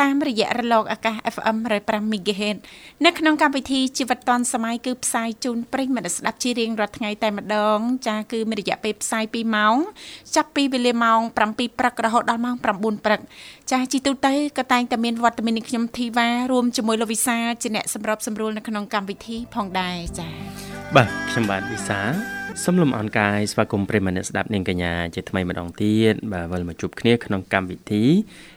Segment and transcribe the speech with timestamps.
[0.00, 2.58] តាមរយៈរលកអាកាស FM 105 MHz
[3.04, 7.78] នៅក្នុងកម្មវិធីជីវិតឌွန်សម័យគឺផ្សាយជូនប្រិយមិត្តស្ដាប់ជារៀងរាល់ថ្ងៃតែម្ដង
[8.08, 9.76] ចាគឺមានរយៈពេលផ្សាយ2ម៉ោង
[10.36, 13.20] ចាប់ពីវេលាម៉ោង7ព្រឹករហូតដល់ម៉ោង9ព្រឹក
[13.72, 20.28] ចាជីទូទៅក៏តែងតែមានវត្តមាននេះខ្ញុំធីវ៉ារួមជាមួយលោកវិសាជាអ្នកសម្របសម្រួលនៅក្នុងកម្មវិធីផងដែរចា
[20.94, 22.00] បាទខ្ញុំបាទវិសា
[22.62, 28.04] សូមលំអរកាយស្វាគមន៍ប្រិមត្តស្ដាប់នាងកញ្ញាជាថ្មីម្ដងទៀតបាទវិលមកជួបគ្នាក្នុងកម្មវិធី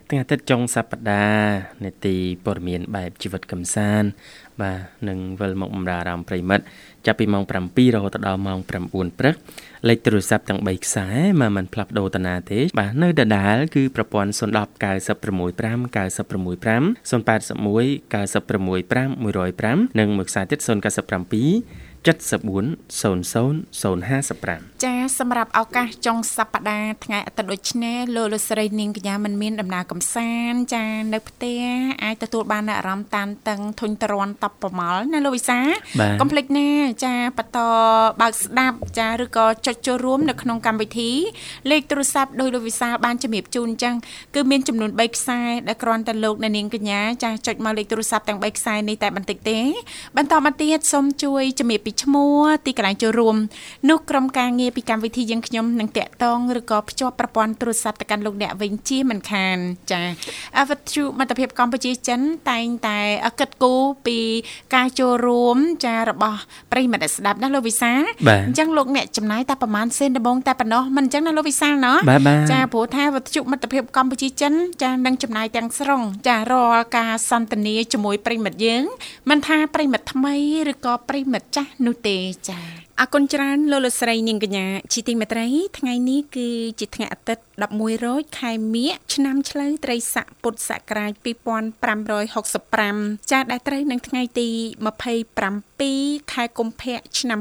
[0.09, 4.07] ថ្ងៃអាទិត្យចុងសប្ដាហ៍នេតិព័ត៌មានបែបជីវិតកំសាន្ត
[4.61, 6.63] បាទនឹងវិលមកបម្រើអារម្មណ៍ប្រិមិត្ត
[7.05, 9.35] ចាប់ពីម៉ោង7រហូតដល់ម៉ោង9ព្រឹក
[9.87, 11.07] លេខទូរស័ព្ទទាំង3ខ្សែ
[11.41, 14.41] មកមិនផ្លាស់ប្ដូរតាណាទេ បាទនៅដដែលគឺប្រព័ន្ធ010
[14.83, 15.57] 965
[15.95, 16.17] 965
[17.11, 31.61] 081 965 105និងមួយខ្សែទៀត097 7400055ចាសម្រាប់ឱកាសចុងសប្តាហ៍ថ្ងៃអាទិត្យដូចនេះលោកលោកស្រីនាងកញ្ញាមិនមានដំណើរកំសាន្តចានៅផ្ទះ
[32.03, 35.59] អាចទទួលបានអារម្មណ៍តានតឹងធុញទ្រាន់តបប្រមល់ណាលោកវិសា
[36.21, 36.69] កុំភ្លេចណា
[37.05, 37.59] ចាបន្ត
[38.21, 41.11] បើកស្ដាប់ចាឬក៏ចុចចូលរួមនៅក្នុងកម្មវិធី
[41.71, 43.95] លេខទូរស័ព្ទដោយលោកវិសាបានជំរាបជូនអញ្ចឹង
[44.35, 49.59] គឺមានចំនួន3ខ្សែដែលគ្រាន់តែលោកអ្នកនាងកញ្ញាចាចុចមកលេខទូរស័ព្ទទាំង3ខ្សែនេះតែបន្តិចទេ
[50.17, 53.35] បន្តមកទៀតសូមជួយជំរាបពីឈ្មោះទីកន្លែងចូលរួម
[53.89, 59.57] នោះក្រុមការងារពីកម្មវិធីយើងខ្ញុំនឹងតាក់ទងឬក៏ភ្ជាប់ប្រព័ន្ធទូរស័ព្ទទៅកាន់លោកអ្នកវិញជាមិនខាន
[59.91, 60.01] ចា
[60.57, 62.19] អវត្ថុមិត្តភាពកម្ពុជាចិន
[62.49, 62.99] តែងតែ
[63.39, 64.19] គិតគូរពី
[64.75, 66.39] ការចូលរួមចារបស់
[66.71, 67.91] ប្រិមិត្តស្ដាប់ណាលោកវិសា
[68.47, 71.97] អញ្ចឹងលោកអ្នកចំណាយតែប្រហែលសេនដំបងតែប៉ុណ្ណោះមិនអញ្ចឹងណាលោកវិសាណោះ
[72.51, 74.53] ចាព្រោះថាវត្ថុមិត្តភាពកម្ពុជាចិន
[74.83, 78.83] ចានឹងចំណាយទាំងស្រុងចារាល់ការសន្ទនាជាមួយប្រិមិត្តយើង
[79.29, 80.35] មិនថាប្រិមិត្តថ្មី
[80.71, 82.17] ឬក៏ប្រិមិត្តចាស់នោះទេ
[82.49, 82.59] ចា
[83.01, 85.45] អរគុណច្រើនលោកលោកស្រីនាងកញ្ញាជីទីមេត្រី
[85.79, 86.47] ថ្ងៃនេះគឺ
[86.79, 87.43] ជាថ្ងៃអាទិត្យ
[87.73, 94.49] 11រោចខែមិញឆ្នាំឆ្លូវត្រីស័កពុទ្ធសករាជ2565ចាដែលត្រូវនឹងថ្ងៃទី
[95.55, 97.39] 27ខែកុម្ភៈឆ្នាំ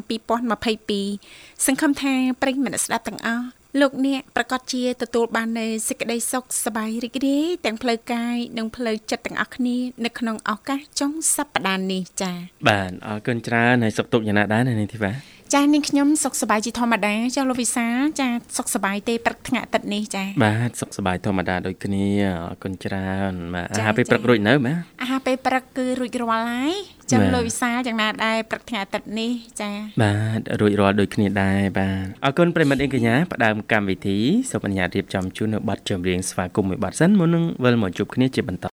[1.03, 3.47] 2022សង្ឃឹមថាប្រិយមិត្តស្ដាប់ទាំងអស់
[3.81, 12.37] លោកអ្នកប្រកាសជាទទួលបាននូវសេចក្តីសុខសប្បាយរីករាយទាំងផ្លូវកាយនិងផ្លូវចិត្តទាំងអស់គ្នានៅក្នុងឱកាសចុងសប្តាហ៍នេះចា៎
[12.69, 15.13] បាទអរគុណច្រើនហើយសុខទុក្ខយ៉ាងណាដែរនាងធីវ៉ា
[15.55, 17.87] ចានាងខ្ញុំសុខសប្បាយជាធម្មតាចាលោកវិសា
[18.21, 22.05] ចាសុខសប្បាយទេព្រឹកថ្ងៃអាទិត្យនេះចាបាទសុខសប្បាយធម្មតាដូចគ្នា
[22.51, 24.96] អរគុណច្រើនបាទអាហារពេលព្រឹករួចនៅបាទអាហារ
[25.27, 26.75] ពេលព្រឹកគឺរួចរាល់ហើយ
[27.13, 29.71] ចឹងលោកវិសាយ៉ាងណាដែរព្រឹកថ្ងៃអាទិត្យនេះចា
[30.03, 34.19] បាទរួចរាល់ដូចគ្នាដែរបាទអរគុណប្រិមិត្តអីកញ្ញាផ្ដើមកម្មវិធី
[34.51, 38.76] សូមអនុញ្ញាតរៀបចំជូននៅប័ណ្ណចម្រៀងស្វាគមន៍មួយប័ណ្ណសិនមុននឹងវិលមកជួបគ្នាជាបន្ត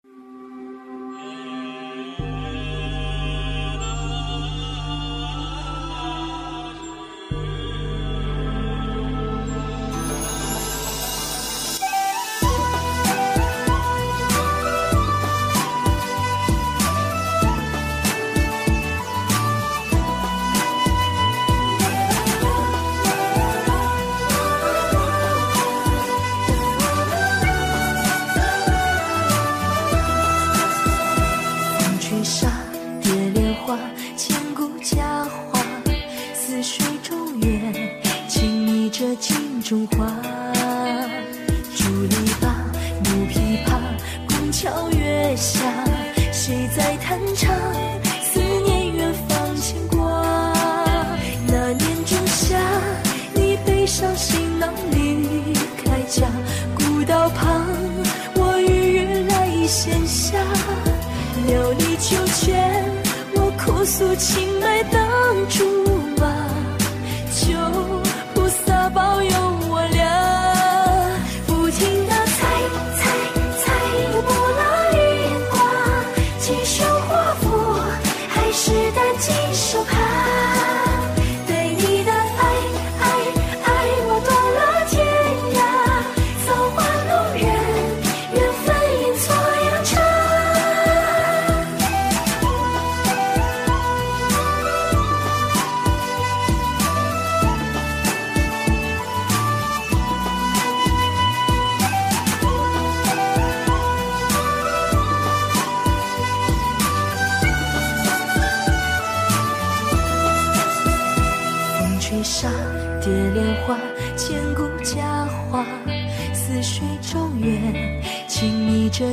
[61.49, 62.85] 求你求签，
[63.35, 65.01] 我哭诉青梅当
[65.49, 65.65] 竹
[66.21, 66.27] 马，
[67.33, 67.57] 求
[68.35, 69.38] 菩萨保佑。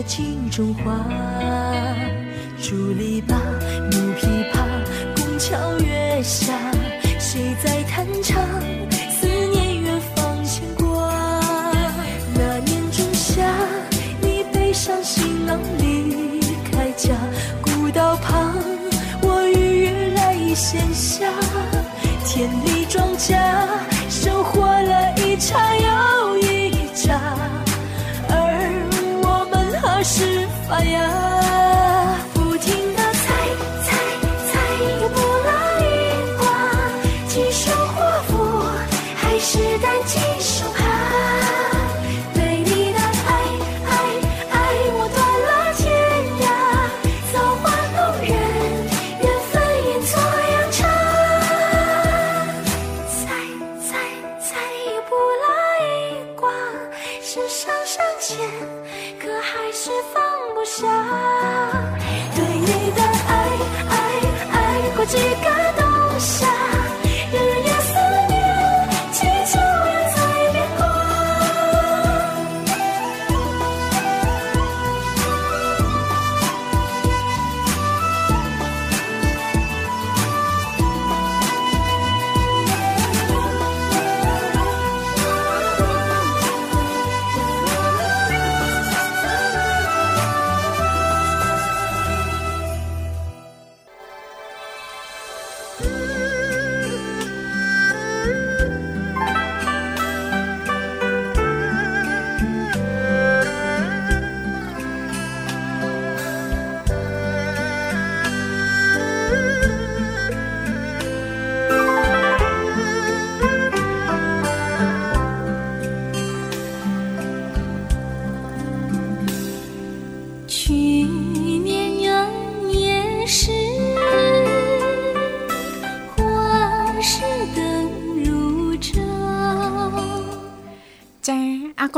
[0.05, 1.05] 镜中花。
[2.61, 3.35] 竹篱笆，
[3.91, 4.57] 木琵琶，
[5.15, 6.53] 拱桥月下，
[7.19, 8.41] 谁在弹唱？
[9.11, 11.11] 思念远方牵挂。
[12.33, 13.43] 那年仲夏，
[14.21, 16.39] 你背上行囊离
[16.71, 17.13] 开家，
[17.61, 18.55] 古道旁，
[19.21, 21.27] 我与月来闲暇。
[22.25, 23.37] 田里庄稼，
[24.09, 25.75] 收获了一茬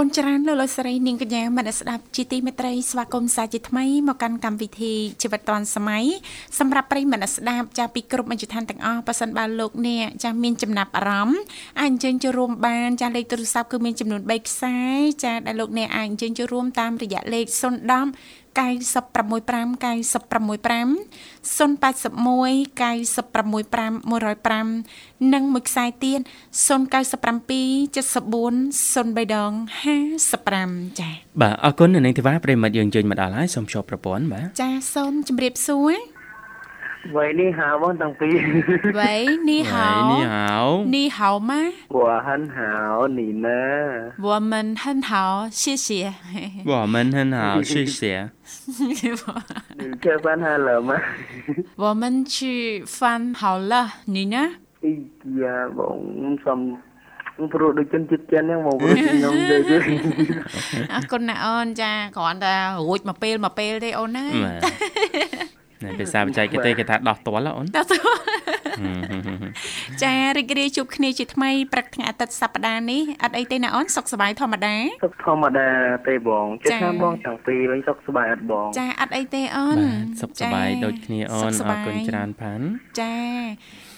[0.01, 6.05] គុណច្រើនលោកលោកស្រីនាងកញ្ញាមនស្សស្ដាប់ជាទីមេត្រីស្វាគមន៍សាជាថ្មីមកកាន់កម្មវិធីជីវិតឌွန်សម័យ
[6.59, 11.39] សម្រាប់ប្រិយមនស្សស្ដាប់ចាពីគ្រប់មជ្ឈដ្ឋានទាំងអស់ប៉ះសិនបើលោកអ្នកចាមានចំណាប់អារម្មណ៍
[11.81, 14.77] អាចអញ្ជើញចូលរួមបានចាលេខទូរស័ព្ទគឺមានចំនួន3ខ្សែ
[15.23, 17.45] ចាដែលលោកអ្នកអាចអញ្ជើញចូលរួមតាមរយៈលេខ
[18.01, 20.97] 010 965 965
[21.43, 22.17] 081
[22.77, 26.23] 965 105និងមួយខ្សែទៀត097
[26.63, 26.67] 74
[29.15, 29.51] 03ដង
[30.25, 36.16] 55ចា៎បាទអរគុណនៅនឹងទេវ៉ាប្រិមត្តយើងជើញមកដល់ហើយសូមជួបប្រព័ន្ធបាទចា៎សូមជម្រាបសួរ
[37.16, 39.14] 喂，你好，បងទាំងពីរ វ៉ៃ
[39.48, 40.46] នីហៅ នេះហៅ
[40.94, 41.60] នីហៅម៉ា
[41.98, 42.58] 我很好，
[43.16, 43.48] 你呢？
[44.28, 45.10] 我们很好
[45.60, 45.88] 谢谢
[46.72, 47.40] 我们很好
[47.72, 47.98] 谢谢
[48.78, 48.94] 你
[50.02, 50.90] 吃饭好了吗？
[51.82, 52.02] 我们
[52.34, 52.36] 去
[52.98, 53.74] 饭好了
[54.14, 54.36] 你呢
[54.84, 54.92] អី
[55.40, 55.98] យ៉ាបង
[56.44, 56.60] សំ
[57.52, 59.76] ព្រោះដូចជនជាតិចិនហ្នឹងបងព្រោះខ្ញុំនិយាយទេ
[60.92, 62.52] អរគុណណាអូនចាគ្រាន់តែ
[62.88, 65.55] រួចមកពេលមកពេលទេអូនណា បាទនៅ
[65.99, 67.97] ភាសាបច្ចេកទេសគេថាដោះទាល់ហ៎អូនដល់ទៅ
[70.03, 75.67] ចារីករាយជួបគ្នាជាថ្មីព្រឹកថ្ងៃអាទិត្យសប្តាហ៍នេះអត់អីទេណាអូនសុខសប្បាយធម្មតាសុខធម្មតា
[76.07, 82.65] ទេបងជិះចា៎ថាបងទាំងពីរវិញសុខសប្បាយអត់បង ចាអត់អីទេអូនបាទសុខសប្បាយចាដូចគ្នាអូនសុខសអប្របាយគុណច្រើនផាន់
[83.01, 83.17] ចា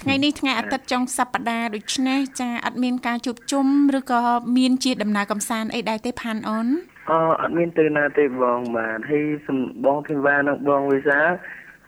[0.01, 3.65] ថ្ងៃនេះថ្ងៃអាទិត្យចុងសប្តាហ៍ដូច្នេះចាអត់មានការជួបជុំ
[3.97, 4.21] ឬក៏
[4.57, 6.67] មានជាដំណើរកំសាន្តអីដែរទេផាន់អូន
[7.09, 11.19] អអត់មានទៅណាទេបងបាទហើយសំបងធីវ៉ានិងបងវិសា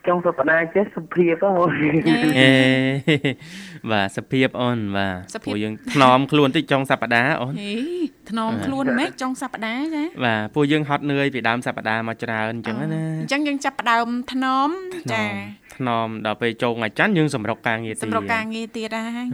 [0.08, 1.70] ចុងសប្តាហ៍ចេះសុភាពហ៎បង
[2.40, 2.52] អេ
[3.92, 7.74] បាទសភាពអូនបាទសភាពព្រោះយើងថ្នមខ្លួនតិចចុងសប្តាហ៍អូនហេ
[8.30, 12.88] ថ្នមខ្លួនម៉េចចុងសប្តាហ៍ចាបាទពួកយើងហត់នឿយពីដើមសប្តាហ៍មកច្រើនអញ្ចឹងណា
[13.22, 14.70] អញ្ចឹងយើងចាប់ផ្ដើមថ្នម
[15.14, 15.24] ចា
[15.82, 19.28] ថ្នមដល់ពេលចូលថ្ងៃច័ន្ទយើងសម្រុកការងារទៀតសម្រាប់ការងារទៀតហើយ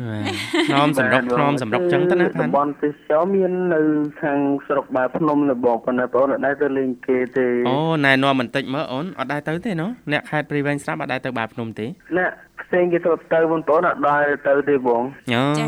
[0.70, 3.82] ថ្នមសម្រុកថ្នមសម្រុកអញ្ចឹងទៅណាផាតំនបន់ទេសចរមាននៅ
[4.22, 11.86] ខាងស្រុកបាភ្នំនៅបងប៉ុន្តែបងអត់ដែរទៅលេងគេទេអូណែនាំបន្តិចមើលអូនអត់ដែរទៅទេណូអ្នកខេត្តព្រៃវែងស្រាប់អត់ដែរទៅបាភ្នំទេ
[12.18, 12.26] ណា
[12.62, 15.02] ផ្សេងគេទៅទៅបងប្អូនអត់ដែរទៅទេបង
[15.32, 15.68] ញ៉ូចា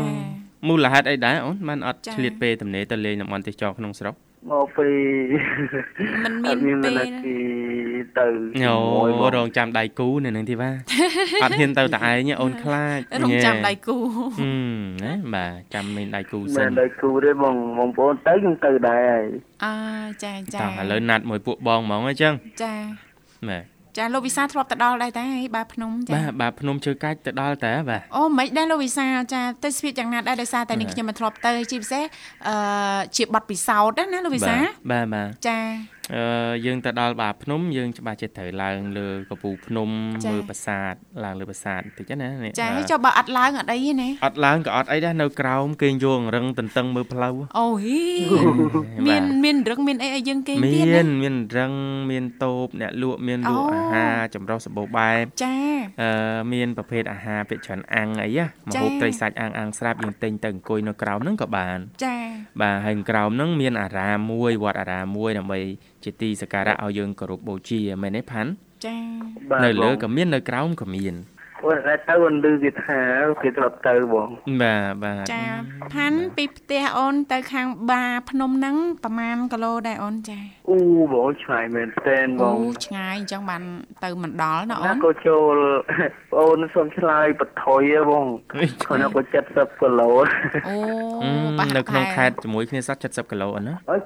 [0.68, 4.14] មូលហេតុអីដែរអូនបានអត់ចាឆ្លៀតពេលទំនេរទៅលេងតំបន់ទេសចរក្នុងស្រុក
[4.48, 4.88] មកពី
[6.24, 7.36] มันមានអត់មានពេលណាទី
[8.18, 8.26] ទៅ
[8.62, 10.70] ញ៉ូជាមួយបងរងចាំដៃគូនៅនឹងទីវ៉ា
[11.42, 19.26] អត់ហ៊ានទៅតែឯងទេអូនខ្លាចរងចាំដៃគូហឹមណាបាទចាំមានដៃគូសិមែននដល់គូទេបងបងប្អូនទៅយើងទៅដែរហើយ
[19.64, 19.74] អើ
[20.24, 22.74] ចាចាតោះឥឡូវណាត់មួយពួកបងហ្មងអញ្ចឹងចា
[23.48, 25.24] បាទ ចាលោកវិសាធ្លាប់ទៅដល់ដែរតែ
[25.56, 32.04] បាទភ្នំចាបាទបាទភ្នំជើកាច់ទៅដល់តើបាទអូមិនដែរលោកវិសាចាទៅស្វៀតយ៉ាងណាដែរដោយសារតែនេះខ្ញុំមិនធ្លាប់ទៅជាពិសេស
[32.48, 32.54] អឺ
[33.16, 34.56] ជាប័ណ្ណពិសោធន៍ណាលោកវិសា
[34.90, 35.58] បាទបាទចា
[36.14, 39.88] អឺយើងទៅដល់បាភ្នំយើងច្បាស់ចិត្តត្រូវឡើងលើកពូភ្នំ
[40.24, 40.92] ចា៎មើលប្រាសាទ
[41.24, 48.04] ឡើងលើប្រាសាទបន្តិចណានេះចាអឺហើយចុះបើអត់ឡើងអត់អីទេណាអត់ឡើងក៏អត់អីដែរនៅក្រោមគេងយងរឹងតន្ទឹងមើលផ្លូវអូហ៊ី
[49.06, 51.72] មានមានរឹងមានអីឲ្យយើងគេងមាទៀតនណាមានរឹង
[52.10, 55.54] មានតូបអ្នកលក់មានលក់អូអាហារចម្រុះសម្បូរបែបចា
[56.02, 62.16] អឺមានប្រភេទអាហារពាក្យច្រើនអាំងអីណាមចា៎ហូបត្រីសាច់អាំងអាំងស្រាប់យើងទិញទៅអង្គុយនៅក្រោមហ្នឹងក៏បានចា
[62.60, 65.60] បាទហើយក្រោមហ្នឹងមានអារាមមួយវត្តអារាមមួយដើម្បី
[66.04, 68.50] ជាទីសក្ការៈឲ្យយើងគោរពបូជាមែនទេផាន់
[68.86, 68.96] ចា
[69.50, 71.14] បាទនៅលើបងក៏មាននៅក្រោមក៏មាន
[71.64, 73.00] អូនតែទៅមិនឮគេថា
[73.42, 74.28] គេធ្លាប់ទៅបង
[74.62, 75.44] បាទបាទចា
[75.94, 80.38] ផាន់ពីផ្ទះអូនទៅខាងបាភ្នំហ្នឹងប្រហែលគីឡូដែរអូនចា
[80.70, 80.78] អូ
[81.12, 83.62] បងឆ្ងាយមែនទែនបអូងឆ្ងាយអញ្ចឹងបាន
[84.04, 85.54] ទៅមិនដល់ណាអូណានក៏ចូល
[86.32, 90.10] បងអូនសុំឆ្លើយបថុយហ៎បងគាត់ក៏70គីឡូ
[90.68, 90.76] អូ
[91.22, 94.00] អឺប្រហែលនៅក្នុងខេត្តជាមួយគ្នាសត70គីឡូអូនណាអើយ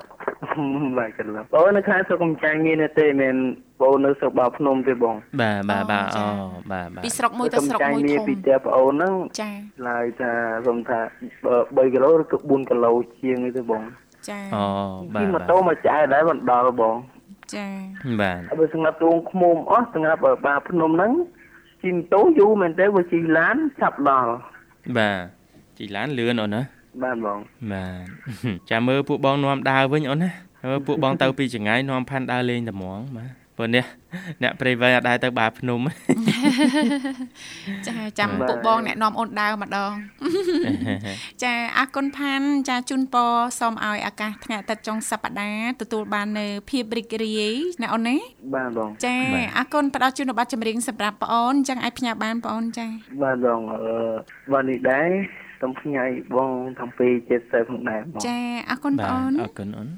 [0.98, 3.36] បាទគីឡូបងនៅខាងស្រុកកំចាញ់មានទេមែន
[3.80, 10.32] បងនៅស្រុកបាភ្នំទេបងបាទបាទបាទចាអូបាទបាទពីស្រុកមួយទៅស្រុកមួយមានធំពីផ្ទះបងអូនហ្នឹងចាឆ្លើយថា
[10.66, 10.98] សុំថា
[11.44, 13.82] 3គីឡូឬក៏4គីឡូជាងទេបង
[14.28, 14.64] ចាអូ
[15.14, 16.96] បាជិះទម៉ូបាទតូមកចាយដែរមិនដល់បង
[17.54, 17.66] ចា
[18.20, 21.12] បាទហើយបើសម្រាប់ដងឃ្មុំអស់សម្រាប់បាភ្នំហ្នឹង
[21.82, 24.32] ជិះម៉ូតូយូរមែនទេបើជិះឡានឆាប់ដល់
[24.98, 25.18] បាទ
[25.78, 26.62] ជីឡានលឿនអូនណា
[27.02, 27.38] បាទបង
[27.72, 28.04] បាទ
[28.70, 30.30] ចាំមើលពួកបងនាំដើរវិញអូនណា
[30.68, 33.84] មើលពួកបងទៅពីចង្ងាយនាំផាន់ដើរលេងតែហ្មងបាទ ព្រោះនេះ
[34.42, 35.80] អ្នកព្រៃវែងអត់ដែរទៅបាភ្នំ
[37.86, 39.92] ចាចាំពួកបងអ្នកនាំអូនដើរម្ដង
[41.44, 48.16] ចាអរគុណផាន់ចាជូនពរសូមឲ្យឱកាសថ្ងៃអាទិត្យចុងសប្តាហ៍ទទួលបាននៅភាពរីករាយណាអូនណា
[48.54, 52.86] បាទបងចាបាទអរគុណផ្ដល់ជូនប័ណ្ណចម្រៀងសម្រាប់បងអូនចឹងអាចផ្ញើបានបងអូនចា
[53.22, 53.80] បាទបងអឺ
[54.52, 55.10] បាទនេះដែរ
[55.60, 56.04] សូមផ្ញើ
[56.36, 57.08] បងតាំងពី
[57.40, 58.38] 70ផងដែរបងចា
[58.70, 59.88] អរគុណបងបាទអូនអរគុណអូន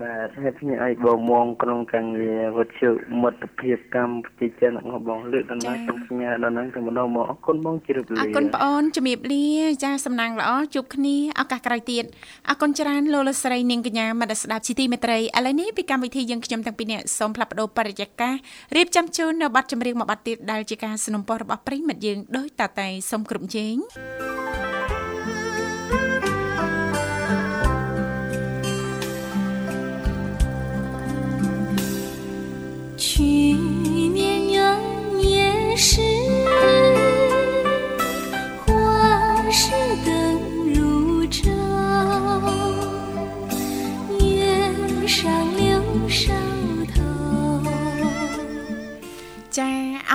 [0.00, 2.90] បាទហើយផ្ញើឲ្យបងមងក្នុងការងារវត្ថុ
[3.22, 9.46] មិត្តភាពកម្មប្រជាជនរបស់បងលើកដំណើរសូមផ្ញើដល់ហ្នឹងទៅម្ដងមកអរគុណបងជ្រាបលា អរគុណបងអូនជំរាបលា
[9.84, 12.04] ចាសំណាងល្អជួបគ្នាឱកាសក្រោយទៀត
[12.48, 18.34] អរគុណច្រើនលោកលោកស្រីនាងកញ្ញាមនស្ដាប់ជីទីមេត្រីឥឡូវនេះពីកម្មវិធីយើងខ្ញុំទាំងពីរនាក់សូមផ្លាប់បដោបរិយាកាស
[18.76, 24.65] រៀបចំជូននៅប័ណ្ណចម្រៀងមួយប័ណ្ណទៀតដែលជាការสนับสนุนរបស់ប្រិយមិត្តយើងដោយតតែសូមគ្រប់ជេង 去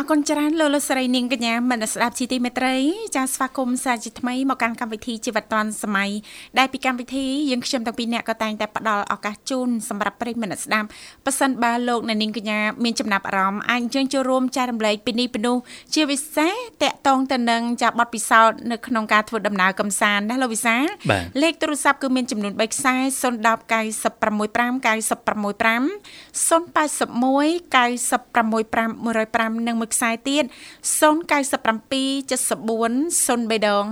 [0.03, 2.75] អរគុណច្រើនលោកលោកស្រីនាងកញ្ញាមនស្ដាប់ជីទីមេត្រី
[3.17, 6.11] ចាស្វាគមន៍សាជាថ្មីមកកាន់កម្មវិធីជីវិតឌွန်សម័យ
[6.59, 10.87] ដែលពីកម្មវិធីយើងខ្ញុំទាំងពីរនាក់ក៏តែងតែផ្ដល់ឱកាសជូនសម្រាប់ប្រិយមិត្តស្ដាប់
[11.27, 15.57] ប៉ះសិនបើលោកអ្នកនាងកញ្ញាមានចំណាប់អារម្មណ៍អាចអញ្ជើញចូលរួមចែករំលែកពីនេះពីនោះ
[15.95, 30.47] ជាពិសេសតកតងទៅនឹងចាប័ណ្ណពិសោធន៍នៅក្នុងការធ្វើដំណើរកំសាន្តណាលោកវិសាលបាទលេខទូរស័ព្ទគឺមានចំនួន3ខ្សែ010 965 965 081 965 105និងមួយខ្សែទៀត097
[32.31, 33.85] 74 03ដង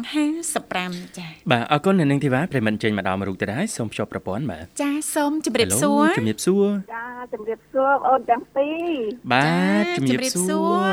[0.55, 8.91] 55ចា៎បាទអរគុណអ្នកនាងធីវ៉ាប្រិយមិត្តចេញមកដល់មករូបទៅដែរសូមភ្ជាប់ប្រព័ន្ធបាទចាសូមជម្រាប Hello សួរជំរាបសួរចាជំរាបសួរបងអូនទាំងពីរ
[9.33, 9.51] បា
[9.83, 10.89] ទជំរាបសួរ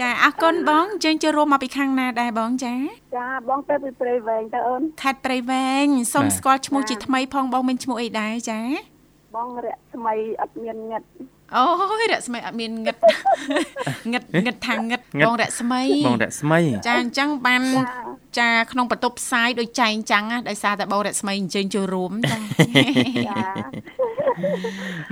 [0.00, 2.74] ចាអរគុណបងជើញចូលរួមមកពីខាងណាដែរបងចា
[3.16, 8.60] ចាបងទៅពីព្រៃវែងទៅអូនខេត្តព្រៃវែងសូមស្គាល់ឈ្មោះជាថ្មីផងបងមានឈ្មោះអីដែរចា
[9.36, 11.02] បងរកថ្មីអត់មានញឹក
[11.54, 11.62] អូ
[12.02, 12.96] យរស្មីអត់មានងឹត
[14.12, 17.62] ងឹតងឹតថាងឹតងឹតបងរស្មីបងរស្មីចាអញ្ចឹងបាន
[18.38, 22.38] ចាក្នុងបន្ទប់ផ្សាយដូចចែងអញ្ចឹងណាដោយសារតែបងរស្មីអញ្ជើញចូលរួមចា
[23.28, 23.40] ចា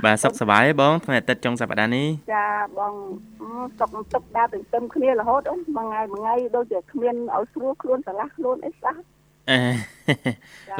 [0.03, 2.93] បាទសុខសប្បាយទេបងថ្ងៃអាទិត្យចុងសប្តាហ៍នេះចាបង
[3.41, 3.49] អឺ
[3.79, 8.95] ទុកទុកដើរទន្ទឹមគ្នារហូតអូនមួយថ្ងៃមួយថ្ងៃដូចជាគ្មានឲ្យស្រួលខ្លួនស្រឡះខ្លួនអីសោះ
[9.49, 9.59] អេ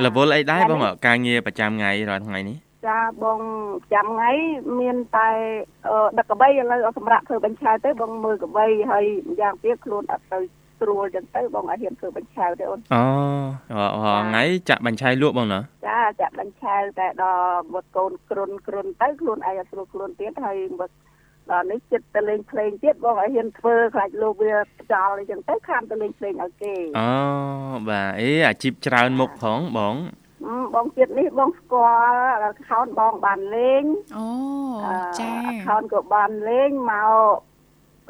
[0.06, 2.58] រវល់អីដែរបងការងារប្រចាំថ្ងៃរាល់ថ្ងៃនេះ
[2.88, 3.40] ចាបង
[3.94, 4.32] ចាំថ្ងៃ
[4.80, 5.30] មានតែ
[5.88, 10.40] អឺដឹកកបីឥឡូវសម្រាប់ធ្វើបញ្ឆៅទៅបងមើលកបីហើយម្យ៉ាងទៀតខ្លួនអត់ទៅ
[10.80, 13.04] ស្រួលចឹងទៅបងឲ្យហ៊ានធ្វើបញ្ឆៅទេអូនអូ
[13.76, 20.92] រាល់រាល់ថ្ងៃចាក់បាញ់ឆៃលក់បងណាចាចាក់បញ្ឆៅតែដល់មកកូនគ្រុនគ្រុនទៅខ្លួនឯងអត់ស្រួលខ្លួនទៀតហើយមក
[21.52, 24.56] ដល់នេះចិត្តទៅលេងភ្លេងទៀតបងឲ្យហ៊ានធ្វើខ្លាចលោកវា
[24.94, 27.10] ចោលអីចឹងទៅខាំទៅលេងភ្លេងឲ្យគេអូ
[27.90, 30.25] បាទអេអាជីពច្រើនមុខផងបងអឺ
[30.76, 31.92] បងទៀតនេះបងស្គា
[32.42, 33.84] ល់ខោនបងបានលេង
[34.18, 34.26] អូ
[34.86, 35.32] អឺចា
[35.66, 37.38] ខោនក៏បានលេងមក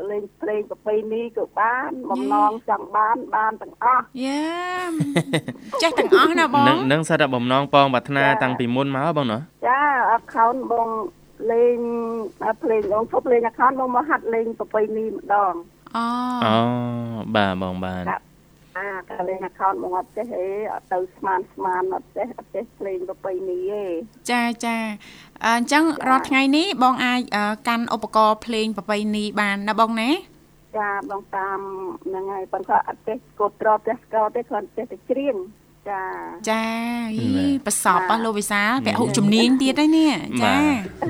[0.10, 4.46] លេងភ្លេងប្រពៃណីក៏បានបំណងចង់បានបានទាំងអស់យ៉ា
[5.82, 10.88] ចេះទាំងអស់ណាបងនឹងនឹងសិតតែបំណងពងប្រាថ្នាតាំងពីមុនមកបងណាចាអខោនបង
[11.52, 11.80] លេង
[12.64, 15.54] ភ្លេងបងឈប់លេងអខោនបងមកហាត់លេងប្រពៃណីម្ដង
[15.98, 16.06] អូ
[16.46, 16.58] អូ
[17.36, 18.18] បាទបងបាទចា
[18.78, 23.84] អាតែលេងអខោនបងអត់ចេះទេអត់ទៅស្មានស្មានអត់ចេះអត់ចេះភ្លេងប្រពៃណីទេ
[24.32, 24.78] ចាចា
[25.46, 30.10] អអញ្ចឹងរាល់ថ្ងៃនេះបងអាចអឺកាន់ឧបករណ៍ភ្លេងប្រពៃណីបានណាបងណា
[30.78, 31.60] ចាបងតាម
[32.06, 35.36] ហ្នឹងហើយប៉ុន្តែអត់ចេះកូតត្រប់ចេះស្កោទេគ្រាន់ចេះតែច្រៀង
[35.90, 36.04] ចា
[36.52, 36.66] ចា
[37.18, 37.30] យី
[37.66, 40.12] ប្រសពអស់លោកវិសាលពហុជំនាញទៀតហើយនេះ
[40.44, 40.56] ចា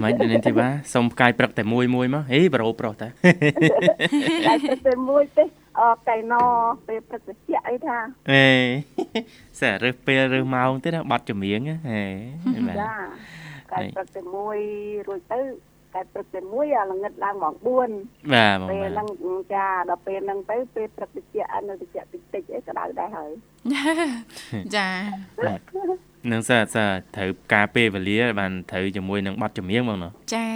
[0.03, 3.07] បាទមិននេះទេបាទសុំផ្កាយព្រឹកតែមួយមួយមកហេប្រូប្រុសតា
[4.47, 4.53] តែ
[4.87, 5.45] ទៅមួយទេ
[5.79, 6.33] អកៃណ
[6.87, 7.97] ពេលព្រឹកត្រជាក់អីថា
[8.31, 8.45] អេ
[9.59, 12.01] សែរើសពេលរើសម៉ោងទៀតណាបាត់ចម្រៀងហ៎ហេ
[12.67, 12.93] បាទចា
[13.71, 14.57] កែព្រឹកតែមួយ
[15.07, 15.39] រួចទៅ
[15.93, 19.07] កែព្រឹកតែមួយអាល្ងិតឡើងម៉ោង4បាទបងពេលបាទហ្នឹង
[19.53, 23.31] ចាដល់ពេលហ្នឹងទៅពេលព្រឹកត្រជាក់នៅត្រជាក់តិចតិចអីក្តៅដែរហើយ
[24.75, 24.89] ចា
[26.31, 30.47] នឹងសើសើត្រូវការពេលវេលាបានត្រូវជាមួយនឹងបាត់ចម្រៀងបងណាចា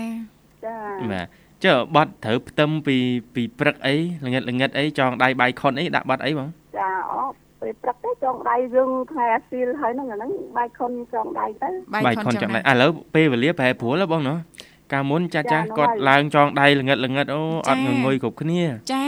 [0.66, 0.78] ចា
[1.14, 1.28] បាទ
[1.66, 2.98] ចុះបាត់ត្រូវផ្ទឹមពី
[3.36, 7.22] ពីព្រឹកអីល្ងិតល្ងិតអីចងដៃបាយខុនអីដាក់បាត់អីបងចាអូ
[7.62, 14.36] ពេលព្រឹកទៅចងដៃយើងថ្ងៃអាស៊ីលហើយហ្នឹងអាហ្នឹងបាយខុនចងដៃទៅបាយខុនចឹងដៃដែរឥឡូវពេលវេលាប្រែប្រួលហ៎បងណា
[14.94, 18.62] កាលមុនចាស់ចាស់គាត់ឡើងចងដៃល្ងិតល្ងិតអូអត់ងងុយគ្រប់គ្នា
[18.94, 19.06] ចា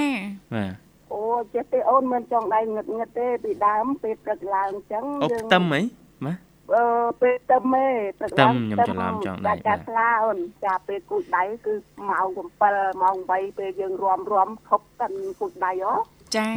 [0.56, 0.74] បាទ
[1.14, 1.22] អូ
[1.54, 5.82] ចេះទេអូនមិនចងដៃងឹតងឹតទេពីដើមពេលព្រឹកឡើងអញ្ចឹងអូផ្ទឹមអី
[6.26, 6.86] បាទ អឺ
[7.22, 7.88] ពេលទឹមទេ
[8.20, 11.74] ព្រឹកទឹឡាមងខ្ញុំច្រឡំចងដៃចាចាថ្លាអូនចាពេលគូចដៃគឺ
[12.10, 12.28] ម៉ោង
[12.66, 15.94] 7ម៉ោង8ពេលយើងរំរំខប់តាន់គូចដៃអូ
[16.36, 16.48] ចា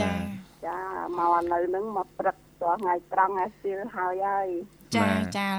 [0.00, 0.12] ចា
[0.66, 0.78] ចា
[1.18, 4.48] មកឥឡូវហ្នឹងមកព្រឹកតោះថ្ងៃត្រង់ថ្ងៃស្ទៀលហើយហើយ
[4.96, 5.50] ចាចា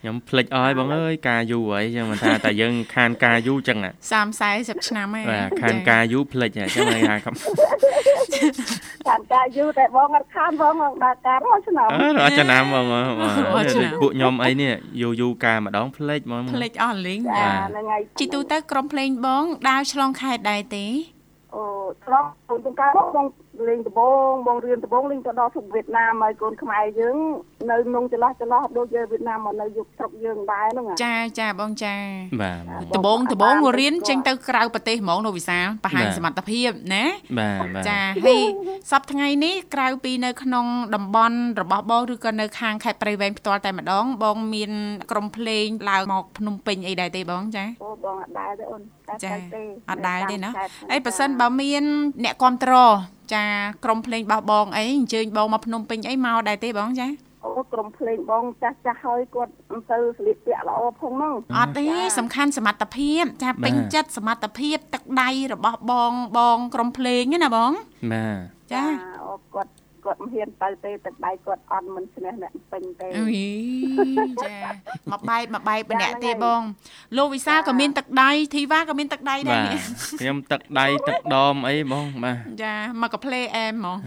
[0.00, 7.34] ខ្ញុំភ្លេចអស់ហើយបងអើយការយូរហើយចឹងមិនថាតែយើងខានការយូរចឹងហ่ะ30 40ឆ្នាំហើយបាទខានការយូរភ្លេចហ่ะចឹងហើយថាកំ
[9.08, 13.06] តាមការយូរតែបងអត់ខានបងមកដល់ការរស់ឆ្នាំអើរត់ចំណាំបងអើយ
[13.54, 20.86] បាទដូចពួកខ្ញុំអីនេះយូរយូរការម្ដងភ្លេចហ្មងភ្លេចអស់លេងចាបាទហ្នឹងហើយជីទូទៅក្រុមភ្លេងបង ដើរឆ្លងខេត្តដែរទេ
[21.54, 21.62] អូ
[22.04, 23.26] ឆ្លងកូនទាំងការបង
[23.68, 27.16] លេងដំបងបងរៀនដំបងលេងទៅដល់ស្រុកវៀតណាមហើយកូនខ្មែរយើង
[27.70, 31.94] នៅក្នុងចន្លោះចន្លោះដូចយើងវៀតណាមមកនៅយុគស្រុកយើងដែរហ្នឹងចាចាបងចា
[32.42, 37.04] បាទដបងដបងរៀនចេញទៅក្រៅប្រទេសហ្មងលោកវិសាលបង្ហាញសមត្ថភាពណា
[37.38, 38.42] បាទបាទចាហើយ
[38.92, 44.70] សប្តាហ៍ថ្ងៃនេះក្រៅពីនៅក្នុងតំបន់របស់បងឬក៏នៅខាងខេត្តព្រៃវែងផ្ទាល់តែម្ដង បងមាន
[45.10, 51.84] ក្រុមភ្លេងឡើងមកភ្នំពេញអីដែរទេបងចាអូបងអត់ដែរទេអូនតែចាទៅទេអត់ដែរទេណាតាមខេត្តអីប៉ះសិនបើមាន
[52.24, 52.74] អ្នកគ្រប់ត្រ
[53.32, 53.44] ចា
[53.84, 57.08] ក្រុមភ្លេងរបស់បងអីអញ្ជើញបងមកភ្នំពេញអីមកដែរទេបងចា
[57.44, 61.84] អូក្រុមភ្លេងបងចាស់ចាស់ហើយគាត់មិនទៅស្លៀកពាក់ល្អផងហ្នឹងអត់ទេ
[62.18, 67.70] សំខាន់សមត្ថភាពចាពេញចិត្តសមត្ថភាពទឹកដៃរបស់បងបងក្រុមភ្លេងហ្នឹងណាបង
[68.12, 68.84] បាទចា
[69.24, 69.70] អូគាត់
[70.04, 73.38] គាត់មិនហ៊ានទៅទេទឹកដៃគាត់អត់មិនឈ្នះអ្នកពេញទេអុយ
[74.44, 74.56] ចា
[75.12, 76.60] មកបែបមកបែបម្នាក់ទេបង
[77.16, 79.80] លោកវិសាលក៏មានទឹកដៃធីវ៉ាក៏មានទឹកដៃដែរបាទនេះ
[80.20, 83.98] ខ្ញុំទឹកដៃទឹកដមអីបងបាទចាមកកាផ្លេអែមហ្មង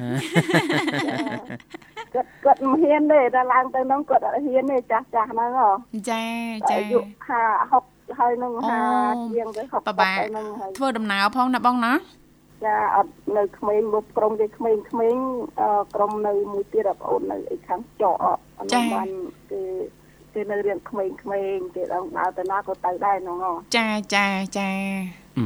[2.14, 5.70] គាត់គាត់មិនហ៊ានទេដល់ឡើងទៅហ្នឹងគាត់អត់ហ៊ានទេចាស់ចាស់ហ្នឹងហ៎
[6.10, 6.24] ចា
[6.72, 8.62] ចាអាយុ50 60ហើយហ្នឹងអូ
[9.06, 11.94] 50ជាងទៅ60បបាក់ទៅហ្នឹងហើយធ្វើដំណើរផងណាបងណា
[12.64, 15.16] ចាអត់នៅក្មេងមកក្រុមគេក្មេងក្មេង
[15.62, 18.44] អឺក្រុមនៅមួយទៀតបងប្អូននៅឯខាងចកអត់
[18.94, 19.10] បាន
[19.52, 19.62] គេ
[20.38, 24.26] គេនៅរៀងក្មេងក្មេងគេដល់ដើរទៅណាក៏ទៅដែរហ្នឹងហ៎ចាចា
[24.58, 24.70] ចា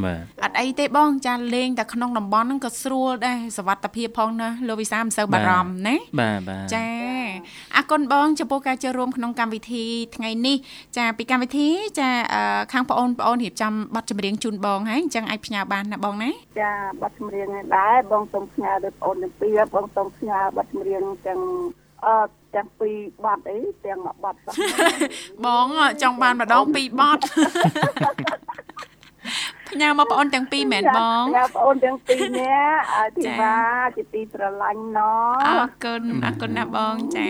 [0.04, 6.88] បាទអត់អីទេបង ចាលេងតែក្នុងតំបន់ហ្នឹងក៏ស្រួលដែរសវត្ថភាពផងណាលោកវិសាលមិនសូវបារម្ភណាបាទបាទចា
[7.76, 10.58] អរគុណបងចំពោះការចូលរួមក្នុងកម្មវិធីថ្ងៃនេះ
[10.98, 12.10] ចាពីកម្មវិធីចា
[12.74, 21.40] ខាងបងអូនបងអូនរៀបចំបទចម្រៀងជូនបងហើយអញ្ចឹងអាចផ្ញើបានណាបងណាចាបទចម្រៀងដែរបងសូមផ្ញើដល់បងអូនទាំងពីរបងសូមផ្ញើបទចម្រៀងទាំង
[22.06, 24.38] អឺ ទាំងពីរបត់អីទាំងមួយបត់
[25.46, 25.68] បង
[26.02, 27.22] ចង់បានម្ដងពីរបត់
[29.70, 32.84] ផ្ញើមកបងអូនទាំងពីរមែនបងផ្ញើបងអូនទាំងពីរនាក់
[33.18, 33.58] ធីវ៉ា
[33.96, 35.00] ជាទីស្រឡាញ់ណ
[35.48, 37.30] អរគុណអរគុណណាបងចា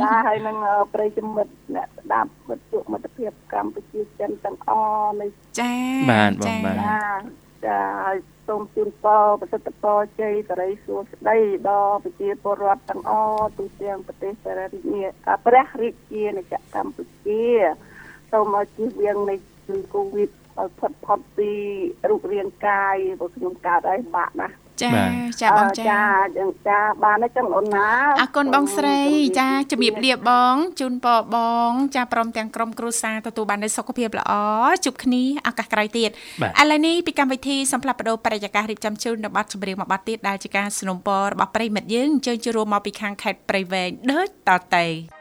[0.00, 0.56] ចាហើយនឹង
[0.94, 5.26] ប្រិយមិត្តអ្នកស្ដាប់មិត្តជួបមិត្តភាពកម្ពុជាចិនទាំងអស់នៃ
[5.60, 5.72] ចា
[6.10, 15.12] បាទបងបាទ ចាហើយសូមជូនពរប្រសិទ្ធពរជ័យសរីសួស្តីដល់ប្រជាពលរដ្ឋទាំងអស់ទូទាំងប្រទេសសរីរាជ
[15.46, 17.44] ព្រះរាជាណាចក្រកម្ពុជា
[18.32, 19.34] សូមឲ្យជៀសវាងនៃ
[19.66, 21.50] ជំងឺ Covid ឲ្យផុតផុតពី
[22.10, 24.48] រូបរាងកាយរបស់ខ្ញុំកើតហើយបាក់ណា
[24.81, 24.91] ចា
[25.41, 26.03] ចាបងចាចា
[26.37, 27.87] ចឹងចាបានទេចឹងអូនណា
[28.21, 28.99] អរគុណបងស្រី
[29.39, 31.37] ចាជំរាបលាបងជូនពរប
[31.69, 34.33] ង ចាព្រមទាំងក្រុមគ្រួសារទទួលបាននូវសុខភាពល្អ
[34.85, 36.09] ជួបគ្នាឱកាសក្រោយទៀត
[36.61, 40.97] ឥឡូវនេះពីកម្មវិធីសំផ្លាប់បដោបរិយាកាសរៀបចំជូននៅប័ណ្ណចម្រៀងមួយប័ណ្ណទៀតដែលជាការสนับสนุน
[41.31, 45.14] របស់ប្រិមិត្តយើងអញ្ជើញជួបរួមមកពីខាងខេត្តព្រៃវែងដូចតទៅ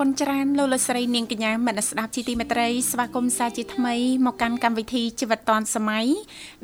[0.00, 3.94] គុណច្រើនលោកលោកស្រីនាងកញ្ញាមនស្ដាប់ជីទីមេត្រីស្វាគមន៍សាជាថ្មី
[4.26, 6.06] មកកាន់កម្មវិធីជីវិតឌွန်សម័យ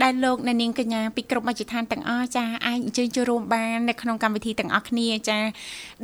[0.03, 5.39] ដែលលោកអ្នកនាងកញ្ញាពីគ្រប់មជ្ឈដ្ឋានទាំងអស់ចាអាចអញ្ជើញចូលរួមបាននៅក្នុងកម្មវិធីទាំងអស់គ្នាចា